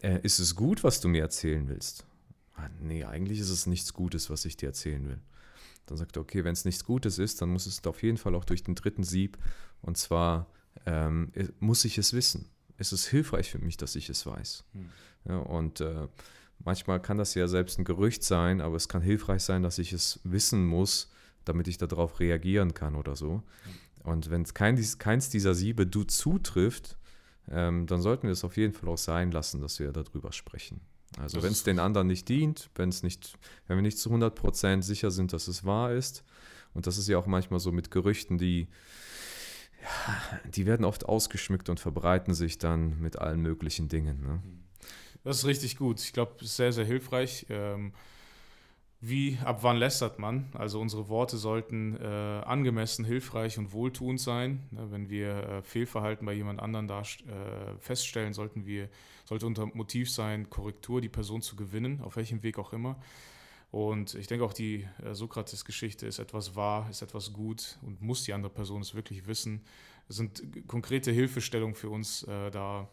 Äh, 0.00 0.20
ist 0.22 0.38
es 0.38 0.54
gut, 0.54 0.84
was 0.84 1.00
du 1.00 1.08
mir 1.08 1.22
erzählen 1.22 1.66
willst? 1.68 2.04
Ah, 2.54 2.68
nee, 2.80 3.04
eigentlich 3.04 3.40
ist 3.40 3.50
es 3.50 3.66
nichts 3.66 3.92
Gutes, 3.94 4.30
was 4.30 4.44
ich 4.44 4.56
dir 4.56 4.66
erzählen 4.66 5.08
will. 5.08 5.20
Dann 5.86 5.96
sagt 5.96 6.16
er, 6.16 6.22
okay, 6.22 6.44
wenn 6.44 6.52
es 6.52 6.64
nichts 6.64 6.84
Gutes 6.84 7.18
ist, 7.18 7.40
dann 7.40 7.50
muss 7.50 7.66
es 7.66 7.84
auf 7.86 8.02
jeden 8.02 8.18
Fall 8.18 8.34
auch 8.34 8.44
durch 8.44 8.62
den 8.62 8.74
dritten 8.74 9.04
Sieb. 9.04 9.38
Und 9.82 9.96
zwar 9.96 10.46
ähm, 10.84 11.32
muss 11.60 11.84
ich 11.84 11.98
es 11.98 12.12
wissen. 12.12 12.48
Es 12.76 12.92
ist 12.92 13.06
hilfreich 13.06 13.50
für 13.50 13.58
mich, 13.58 13.76
dass 13.76 13.96
ich 13.96 14.08
es 14.10 14.26
weiß. 14.26 14.64
Hm. 14.72 14.90
Ja, 15.28 15.38
und 15.38 15.80
äh, 15.80 16.08
Manchmal 16.64 17.00
kann 17.00 17.18
das 17.18 17.34
ja 17.34 17.48
selbst 17.48 17.78
ein 17.78 17.84
Gerücht 17.84 18.22
sein, 18.22 18.60
aber 18.60 18.76
es 18.76 18.88
kann 18.88 19.02
hilfreich 19.02 19.42
sein, 19.42 19.62
dass 19.62 19.78
ich 19.78 19.92
es 19.92 20.20
wissen 20.24 20.66
muss, 20.66 21.10
damit 21.44 21.68
ich 21.68 21.78
darauf 21.78 22.18
reagieren 22.18 22.74
kann 22.74 22.96
oder 22.96 23.14
so. 23.14 23.42
Und 24.02 24.30
wenn 24.30 24.44
kein, 24.44 24.82
keins 24.98 25.28
dieser 25.28 25.54
Siebe 25.54 25.86
du 25.86 26.04
zutrifft, 26.04 26.96
ähm, 27.48 27.86
dann 27.86 28.00
sollten 28.00 28.24
wir 28.24 28.32
es 28.32 28.44
auf 28.44 28.56
jeden 28.56 28.72
Fall 28.72 28.88
auch 28.88 28.98
sein 28.98 29.30
lassen, 29.30 29.60
dass 29.60 29.78
wir 29.78 29.92
darüber 29.92 30.32
sprechen. 30.32 30.80
Also 31.18 31.42
wenn 31.42 31.52
es 31.52 31.62
den 31.62 31.78
anderen 31.78 32.06
nicht 32.06 32.28
dient, 32.28 32.70
wenn 32.74 32.90
es 32.90 33.02
nicht, 33.02 33.38
wenn 33.66 33.76
wir 33.76 33.82
nicht 33.82 33.98
zu 33.98 34.10
100% 34.10 34.82
sicher 34.82 35.10
sind, 35.10 35.32
dass 35.32 35.48
es 35.48 35.64
wahr 35.64 35.92
ist, 35.92 36.24
und 36.74 36.86
das 36.86 36.98
ist 36.98 37.08
ja 37.08 37.16
auch 37.16 37.26
manchmal 37.26 37.58
so 37.58 37.72
mit 37.72 37.90
Gerüchten, 37.90 38.36
die, 38.36 38.68
ja, 39.82 40.50
die 40.50 40.66
werden 40.66 40.84
oft 40.84 41.06
ausgeschmückt 41.06 41.70
und 41.70 41.80
verbreiten 41.80 42.34
sich 42.34 42.58
dann 42.58 43.00
mit 43.00 43.18
allen 43.18 43.40
möglichen 43.40 43.88
Dingen. 43.88 44.22
Ne? 44.22 44.42
Das 45.24 45.38
ist 45.38 45.46
richtig 45.46 45.78
gut. 45.78 46.00
Ich 46.00 46.12
glaube, 46.12 46.44
sehr, 46.44 46.72
sehr 46.72 46.84
hilfreich. 46.84 47.46
Ähm, 47.48 47.94
wie, 49.00 49.38
ab 49.44 49.58
wann 49.62 49.76
lästert 49.76 50.18
man? 50.18 50.46
Also 50.54 50.80
unsere 50.80 51.08
Worte 51.08 51.36
sollten 51.36 51.96
äh, 52.00 52.04
angemessen, 52.06 53.04
hilfreich 53.04 53.58
und 53.58 53.72
wohltuend 53.72 54.20
sein. 54.20 54.66
Ne, 54.70 54.90
wenn 54.90 55.10
wir 55.10 55.30
äh, 55.30 55.62
Fehlverhalten 55.62 56.24
bei 56.24 56.32
jemand 56.32 56.60
anderem 56.60 56.88
äh, 56.88 57.04
feststellen, 57.78 58.32
sollten 58.32 58.64
wir, 58.64 58.88
sollte 59.24 59.46
unser 59.46 59.66
Motiv 59.66 60.10
sein, 60.10 60.48
Korrektur, 60.48 61.00
die 61.00 61.10
Person 61.10 61.42
zu 61.42 61.56
gewinnen, 61.56 62.00
auf 62.00 62.16
welchem 62.16 62.42
Weg 62.42 62.58
auch 62.58 62.72
immer. 62.72 62.96
Und 63.70 64.14
ich 64.14 64.28
denke 64.28 64.44
auch, 64.44 64.54
die 64.54 64.88
äh, 65.04 65.14
Sokrates-Geschichte 65.14 66.06
ist 66.06 66.18
etwas 66.18 66.56
wahr, 66.56 66.88
ist 66.88 67.02
etwas 67.02 67.32
gut 67.34 67.78
und 67.82 68.00
muss 68.00 68.24
die 68.24 68.32
andere 68.32 68.52
Person 68.52 68.80
es 68.80 68.94
wirklich 68.94 69.26
wissen. 69.26 69.62
Es 70.08 70.16
sind 70.16 70.42
konkrete 70.66 71.12
Hilfestellungen 71.12 71.74
für 71.74 71.90
uns 71.90 72.22
äh, 72.22 72.50
da 72.50 72.88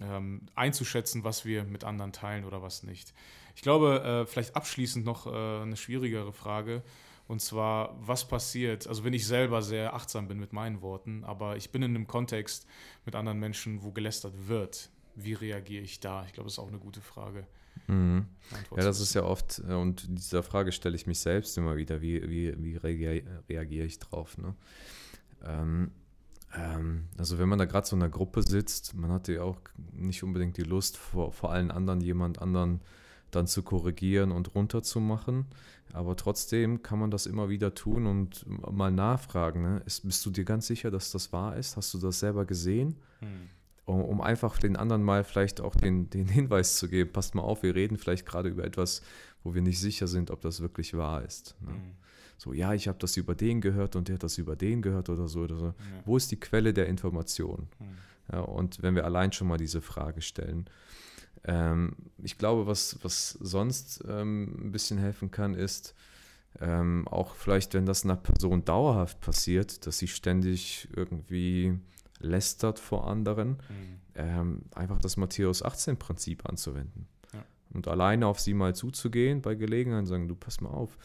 ähm, 0.00 0.46
einzuschätzen, 0.54 1.24
was 1.24 1.44
wir 1.44 1.64
mit 1.64 1.84
anderen 1.84 2.12
teilen 2.12 2.44
oder 2.44 2.62
was 2.62 2.82
nicht. 2.82 3.14
Ich 3.54 3.62
glaube, 3.62 4.02
äh, 4.02 4.26
vielleicht 4.26 4.56
abschließend 4.56 5.04
noch 5.04 5.26
äh, 5.26 5.62
eine 5.62 5.76
schwierigere 5.76 6.32
Frage. 6.32 6.82
Und 7.26 7.40
zwar, 7.40 7.96
was 8.00 8.26
passiert, 8.26 8.88
also 8.88 9.04
wenn 9.04 9.12
ich 9.12 9.24
selber 9.24 9.62
sehr 9.62 9.94
achtsam 9.94 10.26
bin 10.26 10.40
mit 10.40 10.52
meinen 10.52 10.82
Worten, 10.82 11.22
aber 11.22 11.56
ich 11.56 11.70
bin 11.70 11.80
in 11.82 11.94
einem 11.94 12.08
Kontext 12.08 12.66
mit 13.04 13.14
anderen 13.14 13.38
Menschen, 13.38 13.84
wo 13.84 13.92
gelästert 13.92 14.48
wird, 14.48 14.90
wie 15.14 15.34
reagiere 15.34 15.84
ich 15.84 16.00
da? 16.00 16.24
Ich 16.26 16.32
glaube, 16.32 16.46
das 16.46 16.54
ist 16.54 16.58
auch 16.58 16.68
eine 16.68 16.80
gute 16.80 17.00
Frage. 17.00 17.46
Mhm. 17.86 18.26
Ja, 18.76 18.82
das 18.82 19.00
ist 19.00 19.14
ja 19.14 19.22
oft, 19.22 19.62
äh, 19.68 19.74
und 19.74 20.06
dieser 20.08 20.42
Frage 20.42 20.72
stelle 20.72 20.96
ich 20.96 21.06
mich 21.06 21.20
selbst 21.20 21.56
immer 21.56 21.76
wieder, 21.76 22.00
wie, 22.00 22.28
wie, 22.28 22.54
wie 22.62 22.76
reagiere, 22.76 23.22
reagiere 23.48 23.86
ich 23.86 23.98
drauf? 23.98 24.36
Ne? 24.38 24.54
Ähm, 25.44 25.92
ähm, 26.54 27.04
also 27.16 27.38
wenn 27.38 27.48
man 27.48 27.58
da 27.58 27.64
gerade 27.64 27.86
so 27.86 27.96
in 27.96 28.02
einer 28.02 28.10
Gruppe 28.10 28.42
sitzt, 28.42 28.94
man 28.94 29.12
hat 29.12 29.28
ja 29.28 29.42
auch 29.42 29.58
nicht 29.92 30.22
unbedingt 30.22 30.56
die 30.56 30.62
Lust, 30.62 30.96
vor, 30.96 31.32
vor 31.32 31.52
allen 31.52 31.70
anderen 31.70 32.00
jemand 32.00 32.42
anderen 32.42 32.80
dann 33.30 33.46
zu 33.46 33.62
korrigieren 33.62 34.32
und 34.32 34.54
runterzumachen. 34.54 35.46
Aber 35.92 36.16
trotzdem 36.16 36.82
kann 36.82 36.98
man 36.98 37.10
das 37.10 37.26
immer 37.26 37.48
wieder 37.48 37.74
tun 37.74 38.06
und 38.06 38.44
mal 38.72 38.90
nachfragen. 38.90 39.62
Ne? 39.62 39.82
Ist, 39.86 40.06
bist 40.06 40.24
du 40.26 40.30
dir 40.30 40.44
ganz 40.44 40.66
sicher, 40.66 40.90
dass 40.90 41.12
das 41.12 41.32
wahr 41.32 41.56
ist? 41.56 41.76
Hast 41.76 41.94
du 41.94 41.98
das 41.98 42.20
selber 42.20 42.44
gesehen? 42.44 42.96
Hm. 43.20 43.48
Um, 43.86 44.02
um, 44.02 44.20
einfach 44.20 44.58
den 44.58 44.76
anderen 44.76 45.02
mal 45.02 45.24
vielleicht 45.24 45.60
auch 45.60 45.74
den, 45.74 46.10
den 46.10 46.28
Hinweis 46.28 46.76
zu 46.76 46.88
geben, 46.88 47.12
passt 47.12 47.34
mal 47.34 47.42
auf, 47.42 47.62
wir 47.62 47.74
reden 47.74 47.96
vielleicht 47.96 48.24
gerade 48.24 48.48
über 48.48 48.64
etwas, 48.64 49.02
wo 49.42 49.54
wir 49.54 49.62
nicht 49.62 49.80
sicher 49.80 50.06
sind, 50.06 50.30
ob 50.30 50.40
das 50.42 50.60
wirklich 50.60 50.96
wahr 50.96 51.24
ist. 51.24 51.56
Ne? 51.60 51.72
Hm 51.72 51.94
so, 52.40 52.54
ja, 52.54 52.72
ich 52.72 52.88
habe 52.88 52.96
das 52.98 53.18
über 53.18 53.34
den 53.34 53.60
gehört 53.60 53.96
und 53.96 54.08
der 54.08 54.14
hat 54.14 54.22
das 54.22 54.38
über 54.38 54.56
den 54.56 54.80
gehört 54.80 55.10
oder 55.10 55.28
so. 55.28 55.40
Oder 55.40 55.56
so. 55.56 55.66
Ja. 55.66 55.74
Wo 56.06 56.16
ist 56.16 56.30
die 56.30 56.40
Quelle 56.40 56.72
der 56.72 56.86
Information? 56.86 57.68
Mhm. 57.78 57.86
Ja, 58.32 58.40
und 58.40 58.82
wenn 58.82 58.94
wir 58.94 59.04
allein 59.04 59.30
schon 59.32 59.46
mal 59.46 59.58
diese 59.58 59.82
Frage 59.82 60.22
stellen. 60.22 60.64
Ähm, 61.44 61.96
ich 62.22 62.38
glaube, 62.38 62.66
was, 62.66 62.98
was 63.02 63.32
sonst 63.32 64.02
ähm, 64.08 64.56
ein 64.58 64.72
bisschen 64.72 64.96
helfen 64.96 65.30
kann, 65.30 65.52
ist, 65.52 65.94
ähm, 66.60 67.06
auch 67.08 67.34
vielleicht, 67.34 67.74
wenn 67.74 67.84
das 67.84 68.04
einer 68.04 68.16
Person 68.16 68.64
dauerhaft 68.64 69.20
passiert, 69.20 69.86
dass 69.86 69.98
sie 69.98 70.08
ständig 70.08 70.88
irgendwie 70.96 71.78
lästert 72.20 72.78
vor 72.78 73.06
anderen, 73.06 73.58
mhm. 74.14 74.62
einfach 74.74 74.98
das 74.98 75.16
Matthäus 75.18 75.62
18-Prinzip 75.64 76.46
anzuwenden. 76.46 77.06
Ja. 77.34 77.44
Und 77.74 77.86
alleine 77.86 78.26
auf 78.26 78.40
sie 78.40 78.54
mal 78.54 78.74
zuzugehen 78.74 79.42
bei 79.42 79.54
Gelegenheit 79.54 80.00
und 80.00 80.06
sagen, 80.06 80.28
du 80.28 80.34
pass 80.34 80.60
mal 80.60 80.70
auf, 80.70 80.98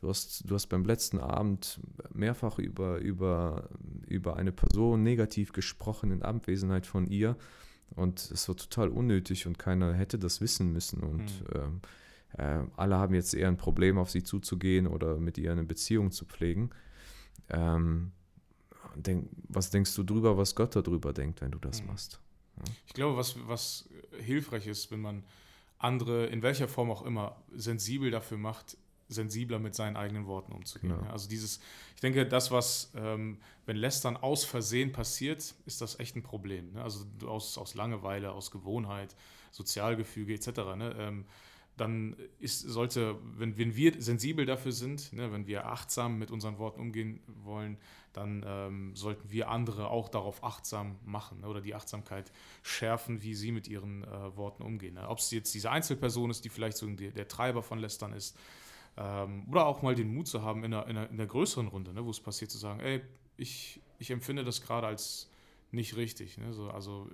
Du 0.00 0.08
hast, 0.08 0.48
du 0.48 0.54
hast 0.54 0.68
beim 0.68 0.84
letzten 0.84 1.18
Abend 1.18 1.80
mehrfach 2.12 2.58
über, 2.58 2.98
über, 2.98 3.68
über 4.06 4.36
eine 4.36 4.52
Person 4.52 5.02
negativ 5.02 5.52
gesprochen 5.52 6.12
in 6.12 6.22
Abwesenheit 6.22 6.86
von 6.86 7.08
ihr. 7.08 7.36
Und 7.96 8.30
es 8.30 8.48
war 8.48 8.56
total 8.56 8.90
unnötig 8.90 9.46
und 9.46 9.58
keiner 9.58 9.94
hätte 9.94 10.18
das 10.18 10.40
wissen 10.40 10.72
müssen. 10.72 11.00
Und 11.00 11.42
mhm. 11.52 11.80
äh, 12.36 12.64
alle 12.76 12.96
haben 12.96 13.14
jetzt 13.14 13.34
eher 13.34 13.48
ein 13.48 13.56
Problem, 13.56 13.98
auf 13.98 14.10
sie 14.10 14.22
zuzugehen 14.22 14.86
oder 14.86 15.18
mit 15.18 15.36
ihr 15.36 15.50
eine 15.50 15.64
Beziehung 15.64 16.12
zu 16.12 16.26
pflegen. 16.26 16.70
Ähm, 17.48 18.12
denk, 18.94 19.28
was 19.48 19.70
denkst 19.70 19.94
du 19.96 20.04
drüber, 20.04 20.36
was 20.36 20.54
Gott 20.54 20.76
darüber 20.76 21.12
denkt, 21.12 21.40
wenn 21.40 21.50
du 21.50 21.58
das 21.58 21.80
mhm. 21.80 21.88
machst? 21.88 22.20
Ja? 22.56 22.64
Ich 22.86 22.92
glaube, 22.92 23.16
was, 23.16 23.36
was 23.48 23.88
hilfreich 24.20 24.66
ist, 24.66 24.92
wenn 24.92 25.00
man 25.00 25.24
andere 25.78 26.26
in 26.26 26.42
welcher 26.42 26.68
Form 26.68 26.90
auch 26.90 27.04
immer 27.04 27.36
sensibel 27.54 28.10
dafür 28.10 28.38
macht, 28.38 28.76
sensibler 29.08 29.58
mit 29.58 29.74
seinen 29.74 29.96
eigenen 29.96 30.26
Worten 30.26 30.52
umzugehen. 30.52 30.96
Genau. 30.96 31.10
Also 31.10 31.28
dieses, 31.28 31.60
ich 31.94 32.00
denke, 32.00 32.26
das, 32.26 32.50
was, 32.50 32.92
ähm, 32.94 33.38
wenn 33.66 33.76
Lästern 33.76 34.16
aus 34.16 34.44
Versehen 34.44 34.92
passiert, 34.92 35.54
ist 35.66 35.80
das 35.80 35.98
echt 35.98 36.16
ein 36.16 36.22
Problem. 36.22 36.72
Ne? 36.72 36.82
Also 36.82 37.04
aus, 37.26 37.58
aus 37.58 37.74
Langeweile, 37.74 38.32
aus 38.32 38.50
Gewohnheit, 38.50 39.14
Sozialgefüge 39.50 40.34
etc. 40.34 40.48
Ne? 40.76 40.94
Ähm, 40.98 41.24
dann 41.78 42.16
ist, 42.40 42.60
sollte, 42.60 43.16
wenn, 43.36 43.56
wenn 43.56 43.76
wir 43.76 44.00
sensibel 44.02 44.44
dafür 44.44 44.72
sind, 44.72 45.12
ne, 45.12 45.32
wenn 45.32 45.46
wir 45.46 45.66
achtsam 45.66 46.18
mit 46.18 46.30
unseren 46.30 46.58
Worten 46.58 46.80
umgehen 46.80 47.20
wollen, 47.44 47.78
dann 48.12 48.44
ähm, 48.46 48.96
sollten 48.96 49.30
wir 49.30 49.48
andere 49.48 49.88
auch 49.88 50.08
darauf 50.08 50.42
achtsam 50.42 50.96
machen 51.04 51.40
ne, 51.40 51.48
oder 51.48 51.60
die 51.60 51.74
Achtsamkeit 51.74 52.32
schärfen, 52.62 53.22
wie 53.22 53.34
sie 53.34 53.52
mit 53.52 53.68
ihren 53.68 54.04
äh, 54.04 54.36
Worten 54.36 54.62
umgehen. 54.62 54.94
Ne. 54.94 55.08
Ob 55.08 55.18
es 55.18 55.30
jetzt 55.30 55.54
diese 55.54 55.70
Einzelperson 55.70 56.30
ist, 56.30 56.44
die 56.44 56.48
vielleicht 56.48 56.76
so 56.76 56.86
der, 56.86 57.12
der 57.12 57.28
Treiber 57.28 57.62
von 57.62 57.78
Lästern 57.78 58.12
ist, 58.12 58.36
ähm, 58.98 59.46
oder 59.48 59.66
auch 59.66 59.82
mal 59.82 59.94
den 59.94 60.12
Mut 60.12 60.26
zu 60.26 60.42
haben, 60.42 60.64
in 60.64 60.72
der, 60.72 60.86
in 60.88 60.96
der, 60.96 61.10
in 61.10 61.16
der 61.16 61.26
größeren 61.26 61.68
Runde, 61.68 61.94
ne, 61.94 62.04
wo 62.04 62.10
es 62.10 62.20
passiert, 62.20 62.50
zu 62.50 62.58
sagen, 62.58 62.80
ey, 62.80 63.00
ich, 63.36 63.80
ich 63.98 64.10
empfinde 64.10 64.44
das 64.44 64.60
gerade 64.60 64.86
als 64.86 65.30
nicht 65.70 65.96
richtig. 65.96 66.36
Ne, 66.38 66.52
so, 66.52 66.70
also, 66.70 67.08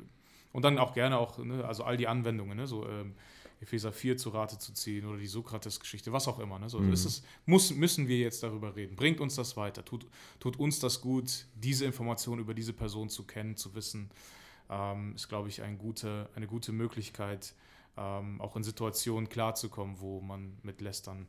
und 0.53 0.63
dann 0.63 0.79
auch 0.79 0.95
gerne 0.95 1.19
auch, 1.19 1.39
ne, 1.39 1.65
also 1.65 1.85
all 1.85 1.97
die 1.97 2.09
Anwendungen, 2.09 2.57
ne, 2.57 2.67
so, 2.67 2.89
ähm, 2.89 3.15
Epheser 3.61 3.93
4 3.93 4.17
zu 4.17 4.31
Rate 4.31 4.59
zu 4.59 4.73
ziehen 4.73 5.07
oder 5.07 5.19
die 5.19 5.27
Sokrates-Geschichte, 5.27 6.13
was 6.13 6.29
auch 6.29 6.39
immer. 6.39 6.59
Ne? 6.59 6.69
So, 6.69 6.79
mhm. 6.81 6.93
ist 6.93 7.05
es, 7.05 7.23
muss, 7.47 7.73
müssen 7.73 8.09
wir 8.09 8.19
jetzt 8.19 8.43
darüber 8.43 8.77
reden. 8.77 8.97
Bringt 8.97 9.21
uns 9.21 9.37
das 9.37 9.57
weiter? 9.57 9.85
Tut, 9.85 10.07
tut 10.41 10.59
uns 10.59 10.81
das 10.81 11.01
gut, 11.01 11.47
diese 11.55 11.85
Information 11.85 12.39
über 12.39 12.53
diese 12.53 12.73
Person 12.73 13.09
zu 13.09 13.25
kennen, 13.25 13.57
zu 13.57 13.75
wissen? 13.75 14.11
Ähm, 14.69 15.15
ist, 15.15 15.29
glaube 15.29 15.49
ich, 15.49 15.63
ein 15.63 15.79
gute, 15.79 16.29
eine 16.35 16.47
gute 16.47 16.73
Möglichkeit, 16.73 17.55
ähm, 17.97 18.41
auch 18.41 18.57
in 18.57 18.65
Situationen 18.65 19.29
klarzukommen, 19.29 20.01
wo 20.01 20.21
man 20.21 20.59
mit 20.63 20.81
Lästern 20.81 21.27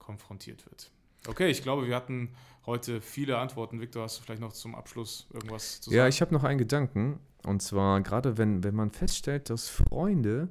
konfrontiert 0.00 0.66
wird. 0.66 0.90
Okay, 1.28 1.48
ich 1.50 1.62
glaube, 1.62 1.86
wir 1.86 1.94
hatten 1.94 2.30
heute 2.66 3.00
viele 3.00 3.38
Antworten. 3.38 3.80
Victor, 3.80 4.02
hast 4.02 4.18
du 4.18 4.22
vielleicht 4.22 4.40
noch 4.40 4.52
zum 4.52 4.74
Abschluss 4.74 5.28
irgendwas 5.32 5.80
zu 5.80 5.90
sagen? 5.90 5.96
Ja, 5.96 6.08
ich 6.08 6.20
habe 6.20 6.34
noch 6.34 6.42
einen 6.42 6.58
Gedanken. 6.58 7.20
Und 7.44 7.62
zwar 7.62 8.00
gerade, 8.00 8.36
wenn, 8.36 8.64
wenn 8.64 8.74
man 8.74 8.90
feststellt, 8.90 9.48
dass 9.48 9.68
Freunde 9.68 10.48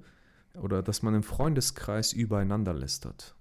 oder 0.53 0.81
dass 0.81 1.01
man 1.01 1.13
im 1.15 1.23
Freundeskreis 1.23 2.13
übereinander 2.13 2.73
lästert. 2.73 3.35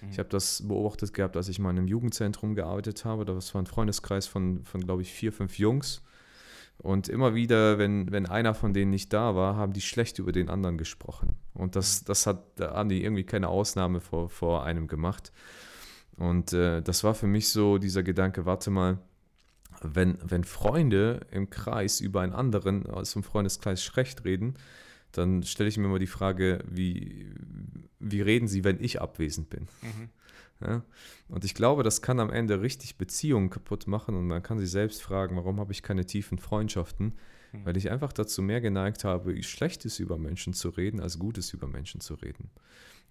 Mhm. 0.00 0.10
Ich 0.10 0.18
habe 0.18 0.28
das 0.28 0.66
beobachtet 0.66 1.12
gehabt, 1.14 1.36
als 1.36 1.48
ich 1.48 1.58
mal 1.58 1.70
in 1.70 1.78
einem 1.78 1.88
Jugendzentrum 1.88 2.54
gearbeitet 2.54 3.04
habe. 3.04 3.24
Das 3.24 3.54
war 3.54 3.62
ein 3.62 3.66
Freundeskreis 3.66 4.26
von, 4.26 4.64
von 4.64 4.82
glaube 4.82 5.02
ich, 5.02 5.12
vier, 5.12 5.32
fünf 5.32 5.58
Jungs. 5.58 6.02
Und 6.78 7.08
immer 7.08 7.34
wieder, 7.34 7.78
wenn, 7.78 8.10
wenn 8.10 8.26
einer 8.26 8.54
von 8.54 8.74
denen 8.74 8.90
nicht 8.90 9.12
da 9.12 9.34
war, 9.34 9.56
haben 9.56 9.72
die 9.72 9.80
schlecht 9.80 10.18
über 10.18 10.32
den 10.32 10.48
anderen 10.48 10.78
gesprochen. 10.78 11.31
Und 11.54 11.76
das, 11.76 12.04
das 12.04 12.26
hat, 12.26 12.58
die 12.58 13.04
irgendwie 13.04 13.24
keine 13.24 13.48
Ausnahme 13.48 14.00
vor, 14.00 14.28
vor 14.28 14.64
einem 14.64 14.86
gemacht. 14.86 15.32
Und 16.16 16.52
äh, 16.52 16.82
das 16.82 17.04
war 17.04 17.14
für 17.14 17.26
mich 17.26 17.50
so 17.50 17.78
dieser 17.78 18.02
Gedanke, 18.02 18.46
warte 18.46 18.70
mal, 18.70 18.98
wenn, 19.82 20.18
wenn 20.22 20.44
Freunde 20.44 21.26
im 21.30 21.50
Kreis 21.50 22.00
über 22.00 22.20
einen 22.20 22.32
anderen 22.32 22.86
aus 22.86 23.12
dem 23.12 23.22
Freundeskreis 23.22 23.82
schlecht 23.82 24.24
reden, 24.24 24.54
dann 25.12 25.42
stelle 25.42 25.68
ich 25.68 25.76
mir 25.76 25.86
immer 25.86 25.98
die 25.98 26.06
Frage, 26.06 26.64
wie, 26.68 27.30
wie 27.98 28.22
reden 28.22 28.48
sie, 28.48 28.64
wenn 28.64 28.82
ich 28.82 29.00
abwesend 29.00 29.50
bin? 29.50 29.68
Mhm. 29.82 30.08
Ja? 30.66 30.82
Und 31.28 31.44
ich 31.44 31.54
glaube, 31.54 31.82
das 31.82 32.02
kann 32.02 32.20
am 32.20 32.30
Ende 32.30 32.62
richtig 32.62 32.96
Beziehungen 32.96 33.50
kaputt 33.50 33.86
machen 33.86 34.14
und 34.14 34.26
man 34.26 34.42
kann 34.42 34.58
sich 34.58 34.70
selbst 34.70 35.02
fragen, 35.02 35.36
warum 35.36 35.60
habe 35.60 35.72
ich 35.72 35.82
keine 35.82 36.06
tiefen 36.06 36.38
Freundschaften? 36.38 37.14
Mhm. 37.52 37.64
Weil 37.64 37.76
ich 37.76 37.90
einfach 37.90 38.12
dazu 38.12 38.42
mehr 38.42 38.60
geneigt 38.60 39.04
habe, 39.04 39.40
Schlechtes 39.42 39.98
über 39.98 40.18
Menschen 40.18 40.52
zu 40.52 40.70
reden, 40.70 41.00
als 41.00 41.18
Gutes 41.18 41.52
über 41.52 41.66
Menschen 41.66 42.00
zu 42.00 42.14
reden. 42.14 42.50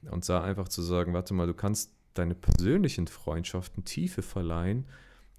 Und 0.10 0.28
da 0.28 0.44
einfach 0.44 0.68
zu 0.68 0.82
sagen, 0.82 1.14
warte 1.14 1.34
mal, 1.34 1.48
du 1.48 1.54
kannst 1.54 1.92
deine 2.14 2.36
persönlichen 2.36 3.08
Freundschaften 3.08 3.86
Tiefe 3.86 4.22
verleihen, 4.22 4.86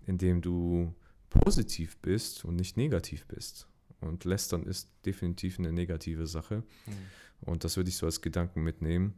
indem 0.06 0.40
du 0.40 0.94
positiv 1.30 1.96
bist 1.98 2.44
und 2.44 2.56
nicht 2.56 2.76
negativ 2.76 3.26
bist. 3.26 3.66
Und 4.00 4.24
Lästern 4.24 4.64
ist 4.64 4.88
definitiv 5.06 5.58
eine 5.58 5.72
negative 5.72 6.26
Sache. 6.26 6.62
Mhm. 6.86 6.92
Und 7.42 7.64
das 7.64 7.76
würde 7.76 7.90
ich 7.90 7.96
so 7.96 8.06
als 8.06 8.20
Gedanken 8.20 8.62
mitnehmen. 8.62 9.14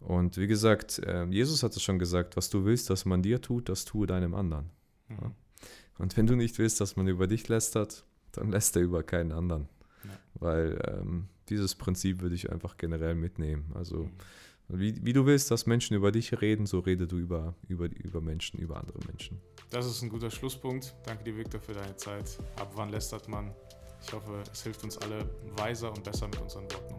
Und 0.00 0.36
wie 0.36 0.46
gesagt, 0.46 1.00
ähm, 1.06 1.32
Jesus 1.32 1.62
hat 1.62 1.74
es 1.74 1.82
schon 1.82 1.98
gesagt, 1.98 2.36
was 2.36 2.50
du 2.50 2.64
willst, 2.64 2.90
dass 2.90 3.04
man 3.04 3.22
dir 3.22 3.40
tut, 3.40 3.68
das 3.68 3.84
tue 3.84 4.06
deinem 4.06 4.34
anderen. 4.34 4.70
Mhm. 5.08 5.32
Und 5.98 6.16
wenn 6.16 6.26
du 6.26 6.34
nicht 6.36 6.58
willst, 6.58 6.80
dass 6.80 6.96
man 6.96 7.06
über 7.06 7.26
dich 7.26 7.48
lästert, 7.48 8.04
dann 8.36 8.50
lässt 8.50 8.76
er 8.76 8.82
über 8.82 9.02
keinen 9.02 9.32
anderen. 9.32 9.68
Ja. 10.04 10.10
Weil 10.34 10.78
ähm, 10.86 11.28
dieses 11.48 11.74
Prinzip 11.74 12.20
würde 12.20 12.34
ich 12.34 12.50
einfach 12.50 12.76
generell 12.76 13.14
mitnehmen. 13.14 13.70
Also 13.74 14.04
mhm. 14.04 14.10
wie, 14.68 15.04
wie 15.04 15.12
du 15.12 15.26
willst, 15.26 15.50
dass 15.50 15.66
Menschen 15.66 15.96
über 15.96 16.12
dich 16.12 16.40
reden, 16.40 16.66
so 16.66 16.80
rede 16.80 17.06
du 17.06 17.18
über, 17.18 17.54
über, 17.68 17.86
über 17.86 18.20
Menschen, 18.20 18.58
über 18.60 18.78
andere 18.78 18.98
Menschen. 19.06 19.40
Das 19.70 19.86
ist 19.86 20.02
ein 20.02 20.08
guter 20.08 20.30
Schlusspunkt. 20.30 20.94
Danke 21.04 21.24
dir, 21.24 21.36
Victor, 21.36 21.60
für 21.60 21.72
deine 21.72 21.96
Zeit. 21.96 22.38
Ab 22.56 22.72
wann 22.74 22.90
lästert 22.90 23.28
man? 23.28 23.50
Ich 24.02 24.12
hoffe, 24.12 24.42
es 24.52 24.62
hilft 24.62 24.84
uns 24.84 24.98
alle 24.98 25.28
weiser 25.56 25.92
und 25.92 26.04
besser 26.04 26.26
mit 26.26 26.40
unseren 26.40 26.64
Worten 26.64 26.94